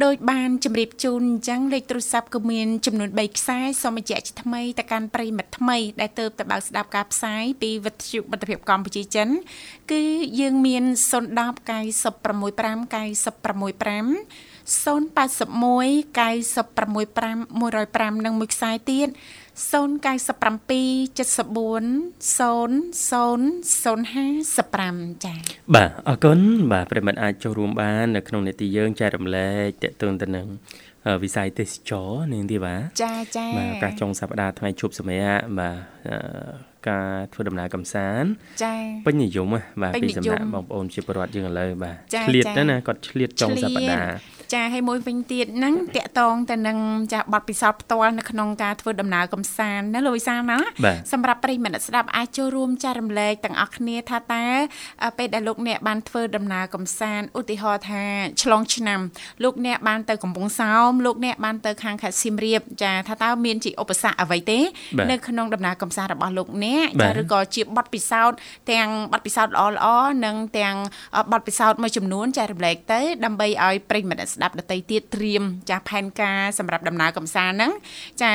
[0.04, 9.28] ដោយបានជម្រាបជូនអញ្ចឹងលេខទូរស័ព្ទក៏មានចំនួន3ខ្សែសូមបញ្ជាក់ជាថ្មីទៅកាន់ប្រិមិត្តថ្មីដែលទៅទៅបើកស្ដាប់ការផ្សាយពីវិទ្យុមិត្តភាពកម្ពុជាចិន
[9.90, 10.02] គឺ
[10.40, 12.88] យើងមាន010 965
[14.44, 19.09] 965 081 965 105និងមួយខ្សែទៀត
[19.59, 21.98] 097 74
[22.92, 25.38] 0055ចា៎
[25.74, 26.38] បាទអរគុណ
[26.72, 30.46] បាទប្រិមត្តអាចចូលរួមបាននៅក្នុងនេតិយើងចែករំលែកតេតឹងទៅនឹង
[31.22, 35.24] វិស័យទេសចរនាងទីបាចាចាបាទការចុងសប្តាហ៍ថ្ងៃជប់សម័យ
[35.59, 35.74] បាទ
[36.88, 38.28] ការធ្វើដំណើរកំសាន្ត
[38.64, 38.74] ចា
[39.07, 39.46] ពេញនិយម
[39.83, 46.78] បាទពីសំណាក់បងប្អូនជាពលរដ្ឋយើងឥឡូវបាទឆ្លៀតណាគាត់ឆ្លៀតចុងសប្តាហ៍ ចាហើយមួយវិញទៀតហ្នឹងតកតងទៅនឹង
[47.12, 50.58] ចាប័ណ្ណពិសោធន៍ផ្ទាល់នៅក្នុងការធ្វើដំណើរកំសាន្តណាលោកវិសាលណា
[51.12, 54.44] សម្រាប់ប្រិយមិត្តស្ដាប់អាចចូលរួមចែករំលែកទាំងអស់គ្នាថាតើ
[55.18, 58.02] ពេលដែលលោកអ្នកបានធ្វើដំណើរកំសាន្តឧទាហរណ៍ថា
[58.42, 59.00] ឆ្លងឆ្នាំ
[59.42, 64.58] លោកអ្នកបានទៅកំពង់សោមលោកអ្នកបានទៅខាងខេត្តសៀមរាបចាថាតើមានជាឧបសគ្គអ្វីទេ
[65.11, 68.37] នៅក្នុងដំណើរកំសាន្តរបស់លោកអ្នកចាឬក៏ជាប័ណ្ណពិសោធន៍
[68.72, 69.87] ទាំងប័ណ្ណពិសោធន៍ល្អល្អ
[70.24, 70.76] និងទាំង
[71.30, 77.72] ប័ណ្ណពិសោធន៍មួយចំនួនចែករំលែកទៅដើម្បីឲ្យប្រិយមិត្តស្ដាប់ដទៃទៀតត្រៀមចាផែនការសម្រាប់ដំណើរកំសាន្តហ្នឹង
[78.22, 78.33] ចា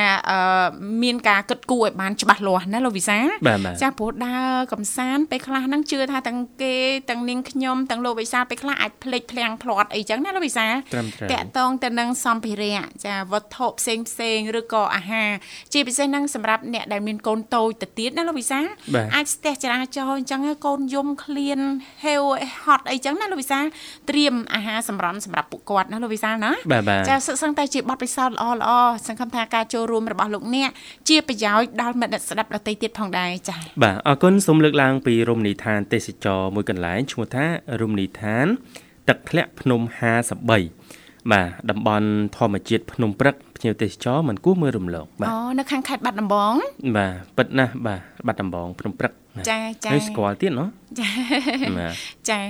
[1.02, 3.18] មានការគិតគូរឲ្យបានច្បាស់លាស់ណាលោកវិសា
[3.82, 6.74] ចាព្រោះដើរកំសាន្តពេលខ្លះហ្នឹងជឿថាទាំងគេ
[7.10, 10.66] ទាំងនាងខ្ញុំទាំងលោកវិសាពេលខ្លះអាចភ្លេចភ្លាំងភ្លាត់អីចឹងណាលោកវិសា
[11.32, 15.30] តាក់តងទៅនឹងសម្ភារៈចាវត្ថុផ្សេងផ្សេងឬក៏អាហារ
[15.72, 18.60] ជាពិសេសហ្នឹងសម្រាប់អ្នកដែលមានកូនតូចទៅទៀតណាលោកវិសា
[19.14, 21.60] អាចស្ទះចរាចរណ៍អញ្ចឹងកូនយំឃ្លាន
[22.04, 22.22] ហេវ
[22.64, 23.60] ហត់អីចឹងណាលោកវិសា
[24.10, 26.52] ត្រៀមអាហារសម្រន់សម្រាប់ពួកគាត់ណាលោកវិសាលណា
[27.10, 28.70] ចាសឹកសឹងតែជាបទពិសោធន៍ល្អល្អ
[29.06, 30.70] សង្ឃឹមថាការចូលរួមរបស់លោកអ្នក
[31.08, 37.46] ជាប្រយោជន៍ដល់មិត្តស្ដាប់ដទៃទៀតផងដែរចា៎បាទអរគុណសូមលើកឡើងពីរមណីយដ្ឋានទេសចរមួយកន្លែងឈ្មោះថា
[37.80, 38.46] រមណីយដ្ឋាន
[39.08, 39.80] ទឹកធ្លាក់ភ្នំ
[40.50, 40.50] 53
[41.32, 46.54] បាទតំបន់ធម្មជាតិភ្នំព្រឹកភ្ញៀវទេសចរមិនគួរមើលរំលងបាទអូនៅខាងខេត្តបាត់ដំបង
[46.96, 49.12] បាទពិតណាស់បាទបាត់ដំបងភ្នំព្រឹក
[49.50, 50.68] ចាចាស្គាល់ទៀតណោះ
[51.00, 51.08] ចា
[52.30, 52.40] ចា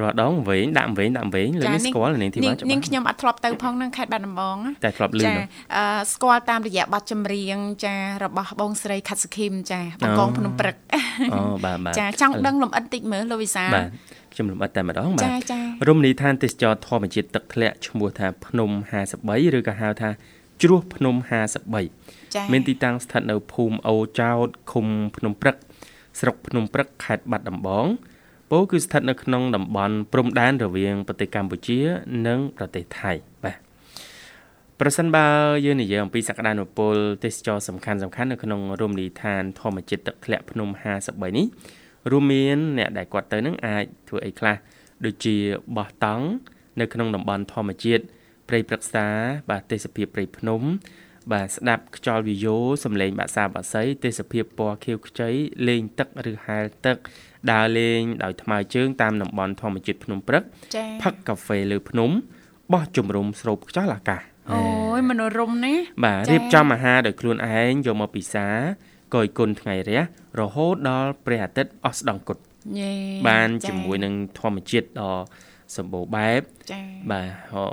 [0.00, 5.34] រាល់ដងវែងដាក់វែងដាក់វែងលើនេះស្គាល់នាងធីវ៉ាច្បាស់នាងខ្ញុំអត់ធ្លាប់ទៅផងនឹងខេត្តបាត់ដំបងតែធ្លាប់លឺចា
[5.76, 10.76] អឺស្គាល់តាមរយៈបទចម្រៀងចារបស់បងស្រីខាត់សខីមចាបងកងភ្នំព្រឹក
[11.34, 13.86] អូបាទបាទចាចង់ដឹងលំអិតតិចមើលលោកវិសាបាទ
[14.32, 15.52] ខ្ញុំលំអិតតែម្ដងបាទ
[15.88, 18.70] រមណីយដ្ឋានទេសចរធម្មជាតិទឹកធ្លាក់ឈ្មោះថាភ្នំ
[19.12, 20.10] 53ឬក៏ហៅថា
[20.62, 21.14] ជ្រោះភ្នំ
[21.88, 25.56] 53មានទីតាំងស្ថិតនៅភូមិអូចោតឃុំភ្នំព្រឹក
[26.20, 27.86] ស្រុកភ្នំព្រឹកខេត្តបាត់ដំបង
[28.50, 31.78] ពោគឺស្ថិតនៅក្នុងតំបន់ព្រំដែនរវាងប្រទេសកម្ពុជា
[32.26, 33.12] និងប្រទេសថៃ
[33.44, 33.56] បាទ
[34.80, 35.26] ប្រសិនបើ
[35.64, 40.68] យើងនិយាយអំពីសក្តានុពលទេសចរសំខាន់សំខាន់នៅក្នុងរមណីយដ្ឋានធម្មជាតិទឹកធ្លាក់ភ្នំ
[41.02, 41.46] 53នេះ
[42.10, 44.56] រួមមានអ្នកដែលគាត់ទៅនឹងអាចធ្វើអីខ្លះ
[45.04, 45.36] ដូចជា
[45.76, 46.26] បោះតង់
[46.80, 48.02] នៅក្នុងតំបន់ធម្មជាតិ
[48.48, 49.06] ព្រៃព្រឹក្សា
[49.50, 50.62] បាទទេសភាពព្រៃភ្នំ
[51.32, 55.30] បាទស្ដាប់ខ្យល់វាយោសំឡេងបាក់សាបាក់សីទេសភាពពណ៌ខៀវខ្ចី
[55.68, 56.96] លេងទឹកឬហែលទឹក
[57.52, 60.42] ដើរលេងដោយថ្មើរជើងតាមតំបន់ធម្មជាតិភ្នំព្រឹក
[60.74, 62.10] ចា៎ផឹកកាហ្វេលើភ្នំ
[62.72, 64.20] បោះជំរុំស្រូបខ្យល់អាកាស
[64.52, 64.62] អូ
[64.98, 68.46] យមនោរម្យណាស់បាទចា៎រៀបចំអាហារដោយខ្លួនឯងយកមកពិសា
[69.14, 70.00] កយគុណថ្ងៃរះ
[70.40, 72.42] រហូតដល់ព្រះអាទិត្យអស់ស្ដង់គត់
[72.78, 72.92] យេ
[73.28, 75.18] បានចា៎ជាមួយនឹងធម្មជាតិដ៏
[75.76, 76.40] សម្បូរបែប
[76.72, 77.64] ចា៎បាទហោ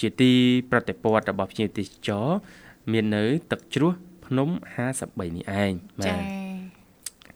[0.00, 0.32] ជាទី
[0.70, 2.28] ប្រតិព័ទ្ធរបស់ភ្ញៀវទេសចរ
[2.92, 3.92] មាននៅ ទឹកជ្រោះ
[4.26, 4.48] ភ្នំ
[4.92, 6.43] 53នេះឯងបាចា៎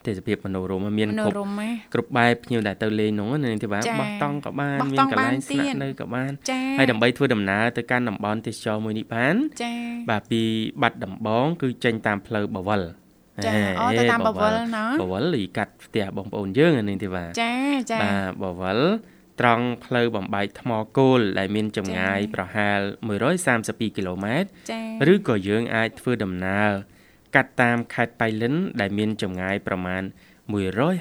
[0.07, 9.77] ទទេសភាពមនោរម្យមានមនោគ្រប់រម្យណាស់គ្រប់បែបភ្ញៀវដែលទៅលេងនោះណានាងទេបាទចា៎បោះតង់ក៏បានបោះមាតនង់កន្លែងបានស្នាក់ទៀតនៅក៏បានចា៎ហើយដើម្បីធ្វើដំណើរទៅកាន់តំបន់ទេសចរមួយនេះបានចា៎
[10.11, 10.43] បាទពី
[10.83, 12.83] បាត់ដំបង គឺចេញតាមផ្លូវបវល
[13.47, 17.55] ចា៎ហេអូទៅតាមបវលណោះបវលលីកាត់ផ្ទះបងប្អូនយើងអានេះទេបាទចា
[17.93, 18.79] ចាបាទបវល
[19.41, 22.81] ត្រង់ផ្លូវបំបែកថ្មគោលដែលមានចម្ងាយចា៎ប្រហែល
[23.39, 24.81] 132គីឡូម៉ែត្រចា
[25.13, 26.73] ឬក៏យើងអាចធ្វើដំណើរ
[27.35, 30.03] កាត់តាមខេត្តបៃលិន ដែលមានចម្ងាយប្រមាណ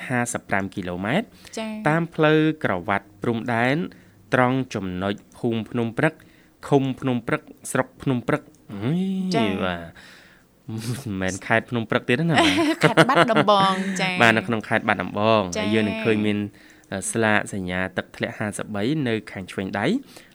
[0.07, 1.27] 155គីឡូម៉ែត្រ
[1.59, 3.77] ចាតាមផ្លូវក្រវ៉ាត់ព្រំដែន
[4.33, 6.13] ត្រង់ចំណុចភូមិភ្នំព្រឹក
[6.67, 8.41] ឃុំភ្នំព្រឹកស្រុកភ្នំព្រឹក
[8.73, 9.01] អុយ
[9.35, 9.81] ចា៎បាទ
[10.69, 16.37] មិនមែនខេត្តភ្នំព្រឹកទៀតទេណាបាទខាត់បាត់ដំបងចាបាទនៅក្នុងខេត្តបាត់ដំបងចា៎ហើយយើងនឹងឃើញមាន
[17.11, 18.35] ស្លាកសញ្ញាទឹកធ្លាក់
[18.71, 19.85] 53នៅខាងឆ្វេងដៃ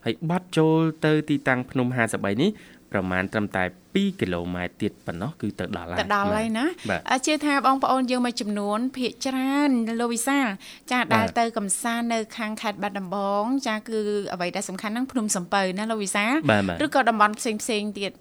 [0.04, 2.50] ហើយបត់ចូលទៅទីតាំងភ្នំ53នេះ
[2.92, 10.46] ប្រមាណត្រឹមតែ2គីឡូម៉ែត្រទៀតប៉ុណ្ណោះគឺទៅដល់ហើយទៅដល់ហើយណាបាទអ่าជឿថាបងប្អូនយើងមួយចំនួនភាកច្រើនលោកវិសាល
[10.92, 13.98] ចាបាទដែលទៅកំសាន្តនៅខាងខេត្តបាត់ដំបង ចាគឺ
[14.34, 18.12] អ្វីដែលសំខាន់ហ្នឹងភ្នំសំពៅណាលោកវិសាលបាទបាទឬក៏តំបន់ផ្សេងផ្សេងៗទៀត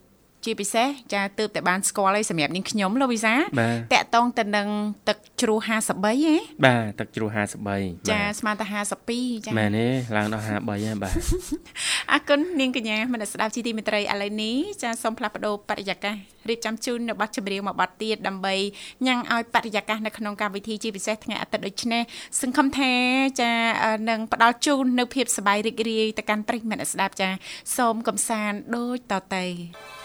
[0.46, 4.68] ជាពិសេសចាទើបតែបានស្គាល់អីសម្រាប់នាងខ្ញុំលោកវិសាលបាទតាក់តងទៅនឹង
[5.08, 7.30] ទឹកជ្រោះ53ហ៎បាទទឹកជ្រោះ
[7.72, 8.66] 53ចាបាទស្មើតែ
[9.06, 10.62] 52ចាមែនទេឡើងដល់53ហើយ
[11.04, 11.14] បាទ
[12.12, 16.16] អរគុណនាងកញ្ញាមនស្សស្ដាប់ជីទីមេត្រីឥឡូវនេះចាសូមផ្លាស់ប្ដូរបរិយាកាស
[16.50, 18.56] រៀបចំជូននៅប័ណ្ណចម្រៀងមួយប័ណ្ណទៀតដើម្បី
[19.06, 22.04] ញ៉ាំងឲ្យបរិយាកាសនៅក្នុងកម្មវិធីជាពិសេសថ្ងៃអាទិត្យដូចនេះ
[22.42, 22.92] សង្ឃឹមថា
[23.42, 23.52] ចា
[23.84, 27.30] អឺនឹងផ្ដល់ជូននៅភាពសប្បាយរីករាយទៅកាន់ប្រិយមិត្តអ្នកស្ដាប់ចា
[27.78, 30.01] សូមកំសាន្តដូចតទៅ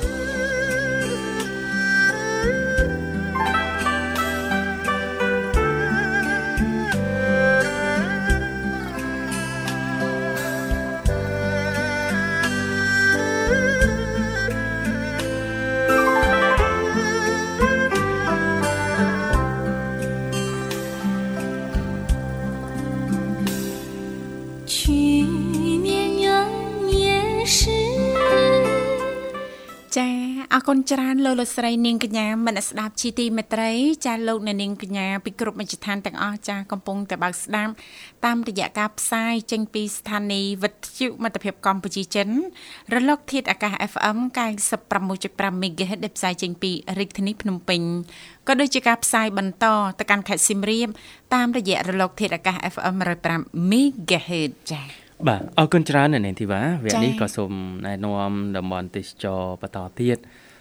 [0.00, 0.39] 去
[30.60, 33.70] អរគុណច្រើនលោកលោកស្រីនាងកញ្ញាមនស្សស្ដាប់ជីទីមេត្រី
[34.06, 37.72] ចាលោកអ្នកនាងកញ្ញាពីគ្រប់មជ្ឈដ្ឋានទាំងអស់ចាកំពុងតែបើកស្ដាប់
[38.24, 42.28] តាមរយៈការផ្សាយចេញពីស្ថានីយ៍វិទ្យុមិត្តភាពកម្ពុជាចិន
[42.94, 44.18] រលកធាតុអាកាស FM
[44.90, 47.82] 96.5 MHz ដែលផ្សាយចេញពីរាជធានីភ្នំពេញ
[48.48, 49.66] ក៏ដូចជាការផ្សាយបន្ត
[49.98, 50.88] ទៅកាន់ខេត្តសៀមរាប
[51.34, 52.94] តាមរយៈរលកធាតុអាកាស FM
[53.32, 54.82] 105 MHz ចា
[55.28, 57.52] បាទអរគុណច្រើននៅនាងធីវ៉ាវគ្គចា៎នេះក៏សូម
[57.86, 60.18] ណែនាំតំបន់ទេសចរបន្តទៀត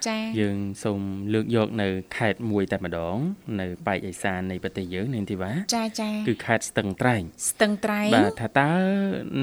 [0.08, 1.02] ចាយើងសូម
[1.34, 3.18] លើកយកនៅខេត្តមួយតែម្ដង
[3.60, 8.72] នៅប៉ែកឦសាននៃប្រទេសយើងនាងធីវ៉ាចាចាគឺខេត្តស្ទឹងត្រែងស្ទឹងត្រែងបាទថាតើ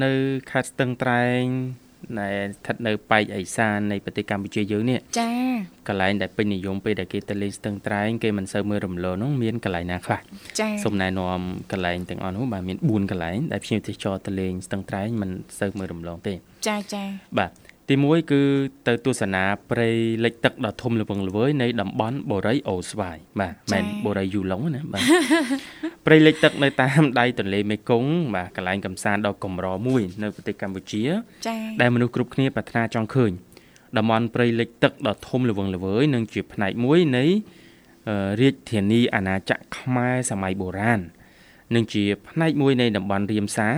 [0.04, 0.12] នៅ
[0.50, 1.42] ខេត្តស្ទឹងត្រែង
[2.20, 5.30] ដែលស្ថិតនៅប៉ែកឦសាននៃប្រទេសកម្ពុជាយើងនេះចា
[5.88, 10.20] កន្លែងដែលពេញនិយមពេលដែលគេទៅលេងស្ទឹងត្រែងគេមិនសូវមើលរំលងនោះមានកន្លែងណាខ្លះ
[10.60, 11.40] ចាសូមណែនាំ
[11.72, 16.34] កន្លែងទាំងអស់នោះបាទមាន4កន្លែងដែលភ្ញៀវទេសចរទៅលេងស្ទឹងត្រែងមិនសូវមើលរំលងទេ
[16.66, 17.02] ចាចា
[17.38, 17.50] បាទ
[17.88, 18.42] ទី1គឺ
[18.86, 19.88] ទៅទស្សនាព្រៃ
[20.24, 25.02] លិចទឹកដ៏ធំល្វឹងល្វើយនៃតំបន់បូរីអូស្វាយបាទមិនមែនបូរីយូឡុងទេណាបាទ
[26.06, 31.02] ព្រៃលិចទឹកនៅតាមដៃទន្លេមេគង្គបាទកន្លែងកំសាន្តដ៏កម្រមួយ នៅប្រទេសកម្ពុជា
[31.46, 33.32] ចាដែលមនុស្សគ្រប់គ្នាប្រាថ្នាចង់ឃើញ
[33.96, 37.24] តំបន់ព្រៃលិចទឹកដ៏ធំល្វឹងល្វើយនិងជាផ្នែកមួយនៃ
[38.08, 41.00] អឺរាជធានីអាណាចក្រខ្មែរសម័យបុរាណ
[41.74, 43.68] និងជាផ្នែកមួយនៃតំបន់រៀមសា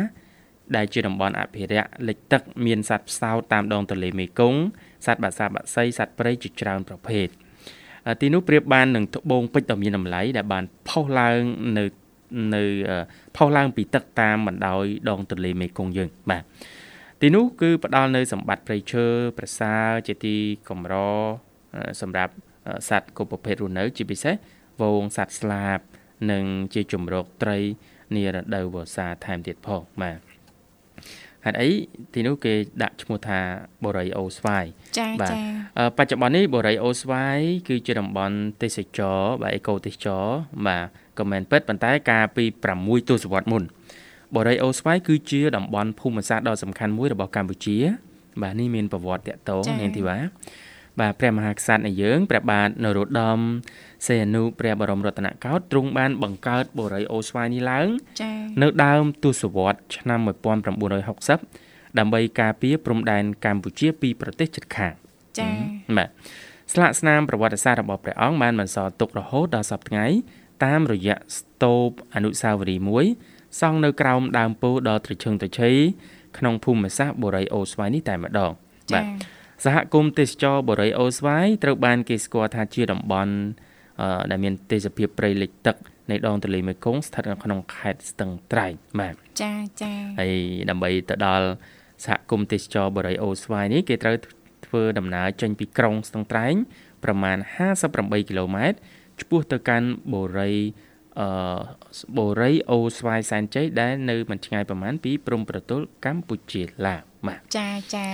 [0.76, 4.60] ដែលជាតំបន់អភិរក្សលិចទឹកមានសត្វផ្សោតតាមដងទន្លេមេគង្គ
[5.06, 7.28] សត្វបក្សាបក្សីសត្វព្រៃជាច្រើនប្រភេទ
[8.06, 11.40] អឺទីនោះប្រៀបបាននឹងត្បូងពេជ្រដ៏មានតម្លៃដែលបានផុសឡើង
[11.78, 11.84] នៅ
[12.54, 13.02] នៅអឺ
[13.36, 16.42] ផុសឡើងពីទឹកតាមបណ្ដោយដងទន្លេមេគង្គយើងបាទ
[17.20, 19.06] ទីនោះគឺផ្ដល់នៅសម្បត្តិព្រៃឈើ
[19.38, 20.36] ប្រសើរជាទី
[20.68, 20.94] កម្រ
[21.76, 22.32] អឺសម្រាប់
[22.66, 25.78] អឺសត្វគ្រប់ប្រភេទរស់នៅ ជាពិសេសហ្វូងសត្វស្លាប
[26.32, 27.58] និងជាជំរកត្រី
[28.16, 30.27] នារដូវវស្សាថែមទៀតផងបាទ
[31.44, 31.70] ហេតុអី
[32.14, 33.38] ទីនោះគេដាក់ឈ្មោះថា
[33.84, 34.64] បូរីអូស្វាយ
[34.98, 35.40] ចាបាទចា
[35.78, 40.84] អឺបច្ចុប្បន្ននេះបូរីអូស្វាយគឺជាតំបន់ទេសចរណ៍បាទអេកូទេសចរណ៍បាទ
[41.18, 42.44] ក៏មែនពិតប៉ុន្តែកាលពី
[42.76, 43.62] 6ទសវត្សរ៍មុន
[44.34, 47.76] បូរីអូស្វាយគឺជាតំបន់ភូមិសាស្ត្រដ៏សំខាន់មួយរបស់កម្ពុជា
[48.42, 50.18] បាទនេះមានប្រវត្តិតាក់ទងនាងធីវ៉ា
[51.00, 53.38] បាទព្រះមហាក្សត្រនៃយើងព្រះបាទនរោត្តម
[54.06, 57.88] សីហនុព្រះបរមរតនកោដ្ឋទ្រង់បានបង្កើតបូរីអូស្វាយនេះឡើង
[58.20, 60.20] ចា៎នៅដើមទសវត្សរ៍ឆ្នាំ
[61.28, 64.94] 1960ដើម្បីការពារព្រំដែនកម្ពុជាពីប្រទេសជិតខាង
[65.38, 65.52] ចា៎
[65.96, 66.08] បាទ
[66.72, 70.06] ស្លាកស្នាមប្រវត្តិសាស្ត្ររបស់ព្រះអង្គបានបន្សល់ទុករហូតដល់សប្តាហ៍ថ្ងៃ
[70.64, 73.04] តាមរយៈស្ទូបអនុស្សាវរីយ៍មួយ
[73.60, 75.70] សង់នៅក្រោមដើមពោធិ៍ដ៏ត្រឈឹងត្រឈៃ
[76.38, 78.50] ក្នុងភូមិសាស្ត្របូរីអូស្វាយនេះតែម្ដង
[78.92, 79.04] ចា៎
[79.64, 83.34] សហគមន៍ទេសចរបូរីអូស្វាយត្រូវបានគេស្គាល់ថាជាតំបន់
[84.00, 85.76] អឺដែលមានទេសភាពព្រៃលិចទឹក
[86.10, 90.34] នៃដងទន្លេមេគង្គស្ថិតនៅក្នុងខេត្តស្ទឹងត្រែងបាទចា៎ចា៎ហើយ
[90.70, 91.46] ដើម្បីទៅដល់
[92.04, 94.16] សហគមន៍ទេសចរបូរីអូស្វាយនេះគេត្រូវ
[94.66, 96.54] ធ្វើដំណើរចេញពីក្រុងស្ទឹងត្រែង
[97.04, 97.36] ប្រមាណ
[97.82, 98.78] 58គីឡូម៉ែត្រ
[99.20, 100.52] ឆ្ពោះទៅកាន់បូរី
[101.20, 101.28] អឺ
[102.16, 108.12] បូរីអូស្វាយសែនជ័យដែលនៅមិនឆ្ងាយប្រមាណពីព្រំប្រទល់កម្ពុជាឡាវ បាទចា៎ចា៎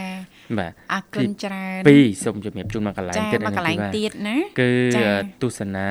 [0.59, 5.12] បាទអរគុណច្រើនពីរសូមជំរាបជូនមកកន្លែងចា៎ទៀតមកកន្លែងបាទទៀតណាគឺចា៎
[5.43, 5.88] ទស្សនា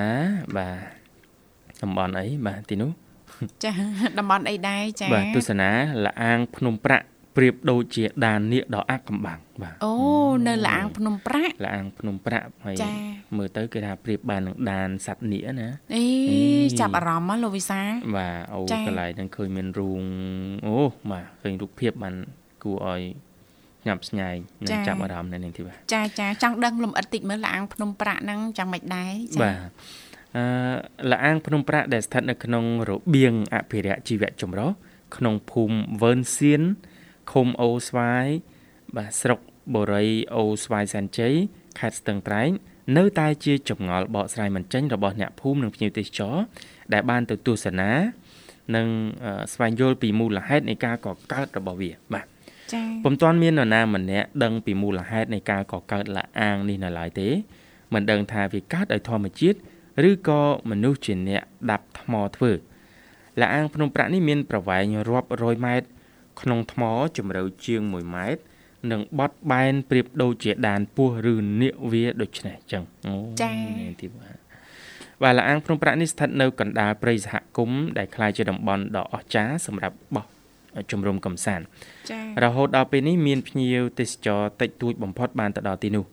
[0.57, 2.91] បាទតំបន់អីបាទទីនោះ
[3.63, 3.75] ចា៎
[4.19, 5.69] តំបន់អីដែរចា៎បាទទស្សនា
[6.05, 7.05] លអាងភ្នំប្រាក់
[7.37, 9.93] ប្រៀបដូចជាដាននាគដ៏អាក់កំបាំងបាទអូ
[10.47, 12.95] នៅលាងភ្នំប្រាក់លអាងភ្នំប្រាក់ហើយចា៎
[13.37, 16.41] មើលទៅគេថាប្រៀបបាននឹងដានសត្វនាគណាអេអេ
[16.79, 17.81] ចាប់អារម្មណ៍ហ៎លោកវិសា
[18.17, 20.01] បាទអូចា៎កន្លែងហ្នឹងឃើញមានរូង
[20.67, 20.75] អូ
[21.11, 22.15] បាទឃើញរូបភាពបាន
[22.63, 23.01] គួរឲ្យ
[23.87, 29.57] ញ៉ាប់ស្ញែងនិងចាប់អារម្មណ៍នៅនេះទីបាទចាចាចង់ដឹងលំអិតតិចមើលលាងភ្នំប្រាក់ហ្នឹងចាំមិនដែរចាបាទ
[30.37, 30.43] អឺ
[31.11, 34.69] លអាងភ្នំប្រាក់ដែលស្ថិតនៅក្នុងរបៀងអភិរក្សជីវៈចម្រុះ
[35.17, 36.61] ក្នុងភូមិវើនសៀន
[37.31, 38.25] ឃុំអូស្វាយ
[38.97, 39.39] បាទស្រុក
[39.73, 41.33] បូរីអូស្វាយសែនជ័យ
[41.79, 42.49] ខេត្តស្ទឹងត្រែង
[42.97, 46.35] នៅតែជាចម្ងល់បកស្រាយមិនចេញរបស់អ្នកភូមិនិងភ្ញៀវទេសចរ
[46.93, 47.91] ដែលបានទៅទស្សនា
[48.75, 48.87] និង
[49.25, 52.32] អឺស្វែងយល់ពីមូលហេតុនៃការកកើតរបស់វាបាទចា
[53.03, 57.29] ពុំទាន់មាននរណាម្នាក់ដឹងពីមូលហេតុនៃការកកើតលាអាងនេះនៅឡើយទេ
[57.93, 59.57] មិនដឹងថាវាកើតដោយធម្មជាតិ
[60.09, 62.51] ឬក៏មនុស្សជាអ្នកដាប់ថ្មធ្វើ
[63.41, 65.87] លាអាងភ្នំប្រាក់នេះមានប្រវែងរាប់រយម៉ែត្រ
[66.41, 66.83] ក្នុងថ្ម
[67.17, 68.41] ជម្រៅជាង1ម៉ែត្រ
[68.91, 73.13] និងបត់បែនប្រៀបដូចជាដានពស់ឬនាគវាដូចនេះចឹងអូ
[73.79, 74.37] នេះទីបាទ
[75.23, 80.32] បាទលាអាងភ្នំប្រាក់នេះស្ថិតនៅកណ្ដាលព្រៃសហគមន៍ដែលក្លាយជាតំបន់ដ៏អស្ចារ្យសម្រាប់បោះ
[80.91, 81.65] ជំរំកំសាន្ត
[82.11, 86.05] ចារហូតដល់ពេលនេះមានភ្ញៀវទេសចរតិចតួចបំផុតបានទៅដល់ទីនោះ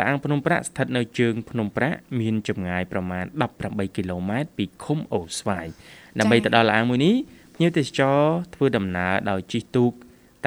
[0.00, 3.24] លាងភ្នំប្រាក់ស្ថិតនៅជើងភ្នំប្រាក់មានចម្ងាយប្រមាណ
[3.60, 5.66] 18គីឡូម៉ែត្រពីឃុំអូស្វាយ
[6.18, 7.14] ដើម្បីទៅដល់លាងមួយនេះ
[7.54, 8.18] ភ្ញៀវទេសចរ
[8.54, 9.92] ធ្វើដំណើរដោយជិះទូក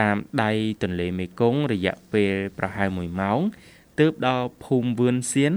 [0.01, 0.51] តាមដៃ
[0.83, 3.39] ទន្លេមេគង្គរយៈពេលប្រហែល1ម៉ោង
[3.99, 5.53] ទើបដល់ភូមិវឿនសៀន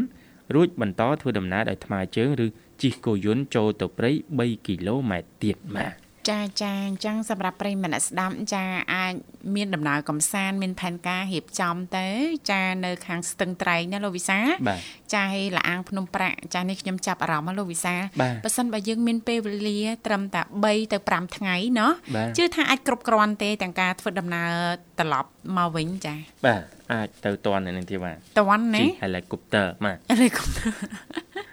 [0.54, 2.46] រួចបន្តធ្វើដំណើរដោយថ្មើរជើងឬ
[2.82, 9.13] ជិះគោយន្តចូលទៅព្រៃ3គីឡូម៉ែត្រទៀតបាទ ចាចាអញ្ចឹងសម្រាប់ប្រិយមិត្តអ្នកស្ដាប់ចាអាច
[9.55, 12.07] មានដំណើរកំសាន្តមានផែនការរៀបចំទៅ
[12.51, 14.79] ចានៅខាងស្ទឹងត្រែងណាលោកវិសា បាទ
[15.13, 24.51] ចាឲ្យលាងភ្នំប្រាក់ចានេះខ្ញុំចាប់អារម្មណ៍ណាលោកវិសា បាទ បើសិនបើយើងមានពេលវេលាត្រឹមតែ3ទៅ5ថ្ងៃเนาะ បាទ ជឿថាអាចគ្រប់គ្រាន់ទេទាំងការធ្វើដំណើរ
[24.99, 31.46] ត្រឡប់មកវិញចា បាទអាចទៅតន់នៅនឹងទៀតបាទ តន់ណា ជិះ helicopter បាទ អរិគុំចា បាទ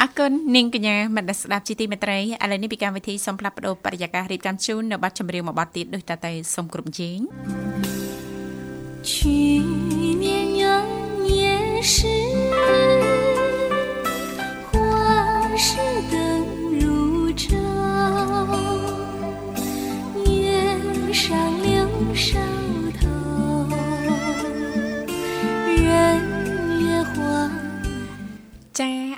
[0.00, 7.18] អរគុណនាងកញ្ញាមនស្សស្ដាប់ជីទីមេត្រីឥឡូវនេះពីកម្មវិធីសូមផ្លាប់បដោបរិយាកាសរៀបចំជូននៅប័ណ្ណចម្រៀងមួយប័ណ្ណទៀតដូចតទៅសូមគ្រប់ជេង
[9.10, 9.10] 去
[10.24, 10.64] 年羊
[11.28, 12.17] 年时，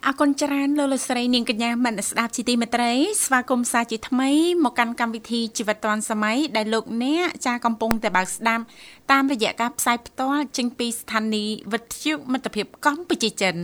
[0.07, 2.91] អរគុណច្រើនលោកលោកស្រីនាងកញ្ញាមនស្សស្ដាប់ជីទីមេត្រី
[3.23, 4.29] ស្វាគមន៍សាជាថ្មី
[4.63, 8.63] មកកាន់កម្មវិធីជីវិតឌွန်សម័យដែលលោកអ្នកចាកំពុងតែបើកស្ដាប់
[9.11, 13.55] តាមរយៈការផ្សាយផ្ទាល់ចេញពីស្ថានីយ៍វិទ្យុមិត្តភាពកម្ពុជាចិន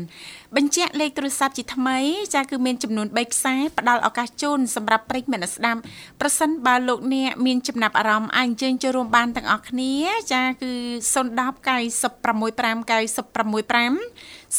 [0.55, 1.97] បញ្ជាក់លេខទូរស័ព្ទជាថ្មី
[2.35, 5.79] ចាគឺមានចំនួន3ខ្សែផ្ដល់ឱកាសជូនសម្រាប់ប្រិយមិត្តអ្នកស្ដាប់
[6.21, 9.93] ប្រសិនបើលោកអ្នកមានចំណាប់អារម្មណ៍អាចអញ្ជើញចូលរួមបានទាំងអស់គ្នា
[10.33, 10.73] ចាគឺ
[11.13, 13.97] 010 965 965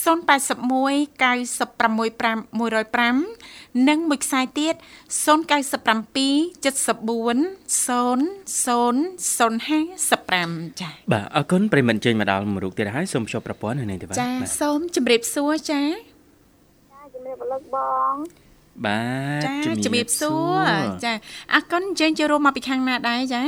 [0.05, 0.29] 081
[1.19, 4.75] 965 105និងមួយខ្សែទៀត
[5.25, 5.29] 097
[10.39, 15.83] 74 0055ចាបាទអរគុណប្រិយមិត្តចេញមកដល់មួយរូបទៀតហើយសូមជួបប្រព័ន្ធនៅនេះទេបាទចាបាទសូមជម្រាបសួរចា
[17.15, 17.77] ជំរាបលោកប
[18.13, 18.15] ង
[18.87, 19.03] បា
[19.41, 19.53] ទចា
[19.85, 20.63] ជំរាបសួរ
[21.05, 21.13] ចា
[21.55, 23.43] អរគុណអញ្ជើញចូលរួមមកពីខាងណាដែរចា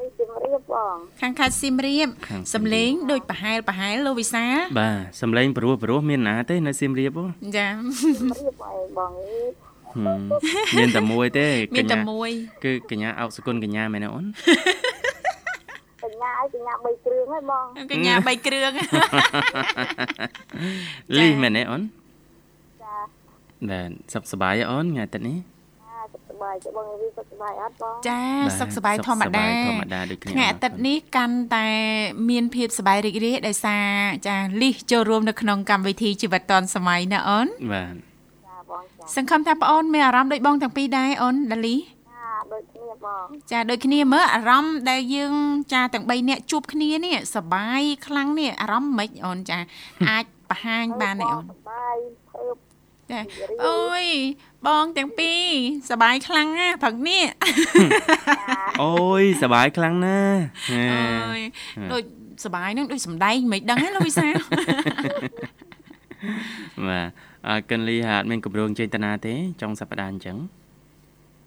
[0.00, 2.08] លីជំរាបបងខាងខេត្តសៀមរាប
[2.54, 4.44] សំលេងដូចប្រហែលប្រហែលលោកវិសា
[4.80, 7.24] បាទសំឡេងព្រោះព្រោះមានណាទេនៅសៀមរាបហ៎
[7.56, 7.68] ចា
[8.20, 12.30] ជំរាបអីបងអីហឹមមានតែមួយទេមាកនតែញ្ញាមួយ
[12.64, 14.91] គឺកញ្ញាអោកសគុណកញ្ញាមែនទេអូនប
[16.22, 18.72] ញ្ញាញ្ញាអីកញ្ញា3គ្រឿងហើយបងកញ្ញា3គ្រឿង
[21.18, 21.82] លីមែនទេអូន
[22.82, 22.96] ចា
[23.68, 31.68] បាទសុខសប្បាយទេអូនថ្ងៃទឹកនេះចាសុខសប្បាយចាបងវីសុខសប្បាយអត់បងចាបាទសុខសប្បាយធម្មតាសុខសប្បាយធម្មតាដូចគ្នាថ្ងៃអាទិត្យនេះកាន់តែ
[32.30, 33.86] មានភាពសប្បាយរីករាយដោយសារ
[34.28, 37.94] ចាលីសចូលរួមនៅក្នុងកម្មវិធីជីវិតឌុនសម័យណាអូនបាទ
[38.46, 41.91] ចាបងចាសង្ឃឹមថាបងអូនមានអារម្មណ៍ដូចបងទាំងពីរដែរអូនដាលីចា
[42.52, 45.34] ដូចគ្នាបងចាដូចគ្នាមើលអារម្មណ៍ដែលយើង
[45.72, 49.58] ចាទាំង3នាក់ជួបគ្នានេះសប្បាយខ្លាំងនេះអារម្មណ៍មិនអូនចា
[50.08, 51.96] អាចបង្ហាញបានទេអូនសប្បាយ
[52.30, 52.56] ភើប
[53.10, 53.20] ចា
[53.66, 54.04] អូយ
[54.66, 55.44] បងទាំងពីរ
[55.90, 57.24] សប្បាយខ្លាំងណាស់ព្រឹកនេះ
[58.82, 60.38] អូយសប្បាយខ្លាំងណាស់
[60.70, 60.86] ហេ
[61.24, 61.40] អូយ
[61.92, 62.02] ដូច
[62.44, 64.34] សប្បាយនឹងដូចសំដែងមិនដឹងទេលោកវិសាល
[66.88, 67.08] បាទ
[67.48, 70.36] អើកិនលីហាត់មានកម្រងចេតនាទេចុងសប្តាហ៍អញ្ចឹង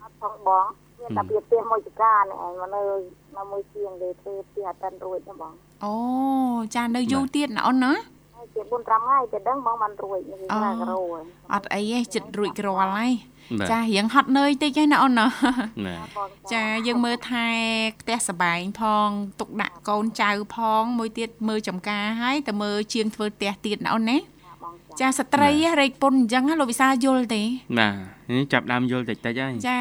[0.01, 0.67] អត់ផងបង
[1.05, 2.81] មានតែពីផ្ទះមួយចកានេះឯងមកនៅ
[3.37, 5.53] នៅមួយជាងគេធ្វើផ្ទះអត់ទាន់រួចណាបង
[5.85, 5.93] អូ
[6.75, 7.93] ចានៅយូរទៀតណាអូនណា
[8.35, 13.11] ហើយជា4 5ថ្ងៃទៅដឹងបងបានរួចនេះអូគឺការ៉ូហើយអត់អីទេចិត្តរួចរាល់ហើយ
[13.59, 15.25] បាទចារៀងហត់នឿយតិចហើយណាអូនណា
[15.85, 17.47] បាទបងចាយើងមើលថែ
[18.01, 24.17] ផ្ទះសបែងផងទុកដាក់កូនចៅផងមួយទៀតមើលចំការហើយតែមើលជាងធ្វើផ្ទះទៀតណាអូនណា
[24.63, 25.49] បងចាស្ត្រី
[25.79, 27.43] រែកពុនអញ្ចឹងណាលោកវិសាលយល់ទេ
[27.79, 27.95] បាទ
[28.37, 29.77] នេះចាប់ដើមយល់តិចតិចហើយចា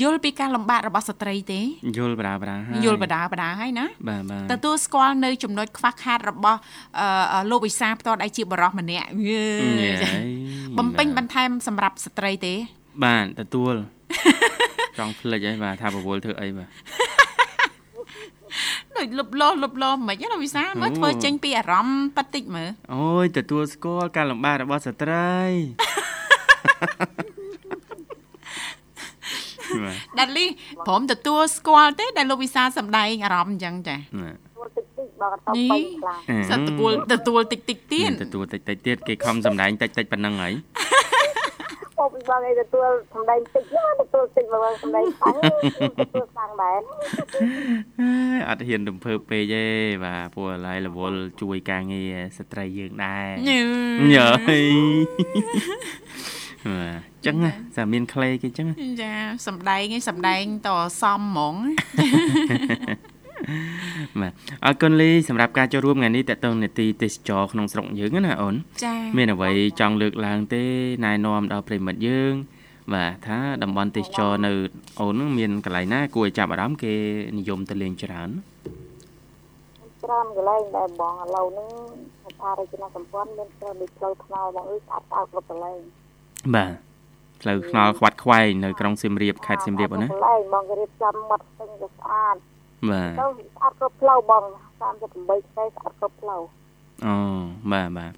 [0.00, 1.60] យល់ពីការលំបាករបស់ស្ត្រីទេ
[1.96, 6.58] យល់បដាបដាហើយយល់បដាបដាហើយណាបាទបាទទទួលស្គាល់នៅចំណុចខ្វះខាតរបស់
[7.32, 9.44] អឺលោកវិសាលផ្ទាល់ដៃជាបរោះម្នាក់យឺ
[9.82, 10.10] យេចា
[10.78, 12.54] បំពេញបន្ថែមសម្រាប់ស្ត្រីទេ
[13.04, 13.74] បាទទទួល
[14.98, 16.68] ចង់ភ្លេចហើយបាទថាបវលធ្វើអីបាទ
[18.96, 25.36] ដូចលុបលោលុបលោមិនហ្នឹងលោកវិសាលមើលធ្វើចេញពីអារម្មណ៍ប៉ាត់តិចមើលអូយទទួលស្គាល់ការលំបាករបស់ស្ត្រី
[26.90, 27.35] បាទ
[30.18, 30.46] ដាលី
[30.86, 40.54] ព្រមទទួលស្គាល់ទេដែលលោកវិសាលសំដែងអារម្មណ៍អញ្ចឹងចាបាទទួលតិចតិចបងអត់ទៅនេះពេញខ្លាំងសត្វទទួលទទួលតិចតិចទៀតទទួលតិចតិចទៀតគេខំសម្ដែងតិចតិចប៉ុណ្ណឹងហើយ
[41.98, 45.36] ពុកបងឯងទទួលសម្ដែងតិចណាទទួលតិចបងសម្ដែងខ្លាំង
[45.98, 46.80] ទទួលខ្លាំងដែរ
[48.48, 49.66] អត់ហ៊ានរំភើបពេកទេ
[50.04, 53.62] បាទព្រោះឡៃរវល់ជួយការងារស្ត្រីយើងដែរញ៉ឺ
[54.12, 54.60] ញ៉ើយបា
[55.78, 56.45] ទ
[57.26, 59.12] ចឹងណាសាមានក្លេគេចឹងណាចា
[59.46, 60.68] សំដែងឯងសំដែងត
[61.02, 61.54] សមហ្មង
[64.20, 64.32] បាទ
[64.64, 68.54] អរគុណលីសម្រាប់ការចូលរួមថ្ងៃនេះតេតតងនេតិទេសចរក្នុងស្រុកយើងណាអូន
[68.84, 69.50] ចាមានអ្វី
[69.80, 70.64] ចង់លើកឡើងទេ
[71.04, 72.32] ណែនាំដល់ប្រិមិត្តយើង
[72.94, 74.52] បាទថាតំបន់ទេសចរនៅ
[75.00, 76.94] អូនហ្នឹងមានកន្លែងណាគួរឲ្យចាប់អារម្មណ៍គេ
[77.38, 78.30] និយមទៅលេងច្រើន
[80.02, 81.70] ច្រើនកន្លែងដែរបងឥឡូវនេះ
[82.40, 85.78] ថារចនាសម្ព័ន្ធមានច្រើនដូចផ្លូវថ្នល់បងអើយស្អាតស្អាតគ្រប់កន្លែង
[86.54, 86.72] បាទ
[87.42, 92.36] ផ្លូវថ្នល់ខ្វាត់ខ្វែងនៅក្រុងសៀមរាបខេត្តសៀមរាបអូនណាកន្លែងបងគេរៀបចំមាត់ស្ទឹងក៏ស្អាត
[92.90, 94.42] បាទទៅស្អាតគ្រប់ផ្លូវបង
[94.80, 96.42] 38ថ្ងៃស្អាតគ្រប់ផ្លូវ
[97.06, 97.14] អូ
[97.72, 98.12] បាទបាទ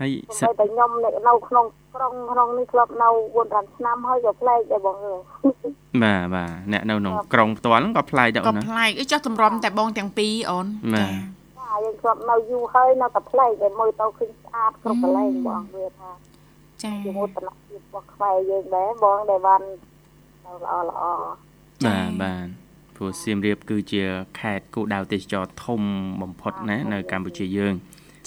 [0.00, 5.20] ហើយសតែតែខ្ញុំនៅក្នុងក្រុងក្នុងនេះធ្លាប់នៅ4 5ឆ្នាំហើយក៏ប្លែកដែរបងអើយ
[6.02, 11.12] បាទបាទអ្នកនៅក្នុងក្រុងផ្ទាល់ហ្នឹងក៏ប្លែកដែរក៏អូនណាប្លែកអីចុះតម្រាំតែបងទាំងពីរអូនបាទ
[11.58, 16.33] ចាយើងធ្លាប់នៅយូរហើយនៅតែប្លែកតែមើលទៅឃើញស្អាតគ្រប់កន្លែងបងវាថាចា
[16.84, 19.60] ជាមោទនភាពរបស់ខ្វែយើងដែរបងដែលបាន
[20.44, 21.02] នៅល្អល្អ
[21.86, 22.46] បាទបាទ
[22.96, 24.04] ព្រោះសៀមរាបគឺជា
[24.40, 25.80] ខេត្តគោលដៅទេសចរធំ
[26.22, 27.74] បំផុតណានៅកម្ពុជាយើង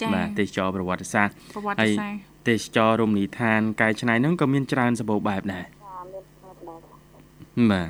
[0.01, 6.79] ចាបាទទេសចរប្រវត្តិសាស្ត្រប្រវត្តិសាស្ត្រទេសចររមណីយដ្ឋានកែច្នៃហ្នឹងក៏មានច្រើនសម្បូរបែបដែរចាមានស្អាតដែរ
[7.71, 7.89] បាទ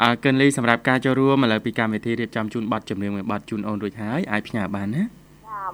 [0.00, 5.21] អរគុណលីសម្រាប់ការចូលរួមឥឡូវពីកម្មវិធីរៀបចំជូនប័ណ្ណចម្រៀងមួយប័ណ្ណជូនអូនរួចហើយអាចផ្ញើបានណាចា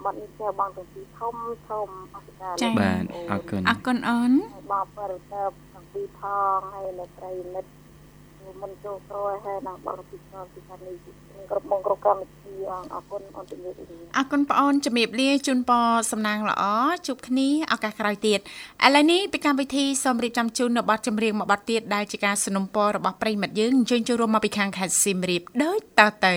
[0.04, 1.36] បាត់នេះជាបងទាំងពីរធំ
[1.70, 4.32] ធំអរគុណ ចា៎ បាទអរគុណ អរគុណអូន
[4.72, 6.22] បងបរិទើបទាំងពីរផ
[6.56, 7.70] ងហើយនៅប្រិយមិត្ត
[8.62, 10.95] មិនចូលក្រោយហើយនឹងបងពីផងពីខាងនេះ
[11.49, 12.54] គ្រប់បងគ្រប់កម្មវិធី
[12.93, 16.64] អរគុណអរគុណជំរាបលា អរគុណបងអូនជំរាបលាជូនពរសំណាងល្អ
[17.08, 26.36] ជួបគ្នាឱកាសក្រោយទៀតឥឡូវនេះពីកម្មវិធីសូមរៀបចំជូននៅប័ណ្ណចម្រៀងមួយប័ណ្ណទៀតដែលជាការสนับสนุนរបស់ប្រិយមិត្តយើងអញ្ជើញចូលរួមមកពីខាងខេត្តសៀមរាបដូចតទៅ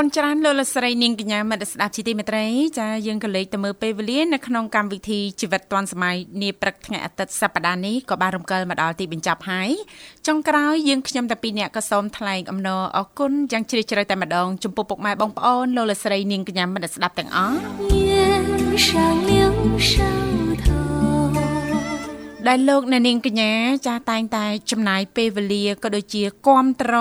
[0.00, 2.44] គុណច្រើនលោកលស្រីនាងកញ្ញាមិត្តស្ដាប់ជីទីមេត្រី
[2.78, 9.70] ចាយើងក៏លេខទៅមើលពេលវេលានៅក្នុងកម្មវិធីជីវិតឌွန်សម័យនាព្រឹកថ្ងៃអាទិត្យសប្ដាហ៍នេះក៏បានរំកិលមកដល់ទីបញ្ចប់ហើយ
[10.26, 17.58] ចុងក្រោយយើងខ្ញុំតាពីអ្នកក៏សូមថ្លែងអំណរអគុណយ៉ាងជ្រាលជ្រៅតែម្ដងចំពោះពុកម៉ែបងប្អូនលោកលស្រីនាងកញ្ញាមិត្តស្ដាប់ទាំងអស់
[22.48, 23.52] ដែលលោកអ្នកនាងកញ្ញា
[23.88, 26.94] ចាតែងតែចំណាយពេលវេលាក៏ដូចជាគ្រប់ត្រ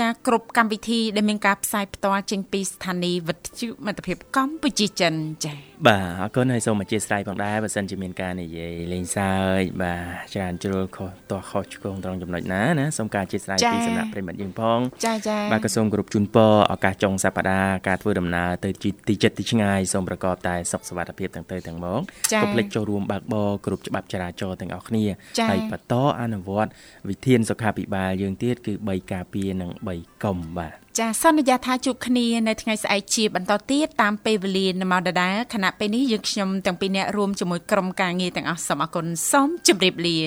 [0.00, 5.54] ចាគ្រប់កម្មវិធីដែលមានការផ្សាយផ្ទាល់ចេញពីស្ថានីយ៍វិទ្យុមិត្តភាពកម្ពុជាចិនចា
[5.86, 18.70] បាទអរគុណហើយសូមអធិស្ឋានផងដែរបើសិនជាមានការនិយាយលេងសើចបាទច្រើនជ្រុលខុសតោះខុសឆ្គងត្រង់ចំណុចណាណាសូមការអធិស្ឋានពីសំណាក់ប្រិមិត្តយើងផងចាចាបាទក៏សូមគោរពជូនពរឱកាសចុងសប្តាហ៍ការធ្វើដំណើរទៅ
[19.08, 22.00] ទីចិត្តទីឆ្ងាយសូមប្រកបតែសុខសុវត្ថិភាពទាំងទៅទាំងមក
[22.42, 25.04] កុំភ្លេចចូលរួមបើកបរគ្រប់ច្បាប់ចរាចរណ៍ទាំងអស់គ្នា
[25.50, 26.70] ហើយបន្តអនុវត្ត
[27.08, 40.18] វិធានសុខាភិបាលយើងទៀតគឺ3ការពារនិង3កុំបាទចាសន្យាថាជួបគ្នានៅថ្ងៃស្អែកជាបន្តទៀតតាមពេលវេលានៅម៉ោងដដែលខណៈពេលនេះយើងខ្ញុំទាំងពីរនាក់រួមជាមួយក្រុមការងារទាំងអស់សូមអគុណសូមជម្រាបលា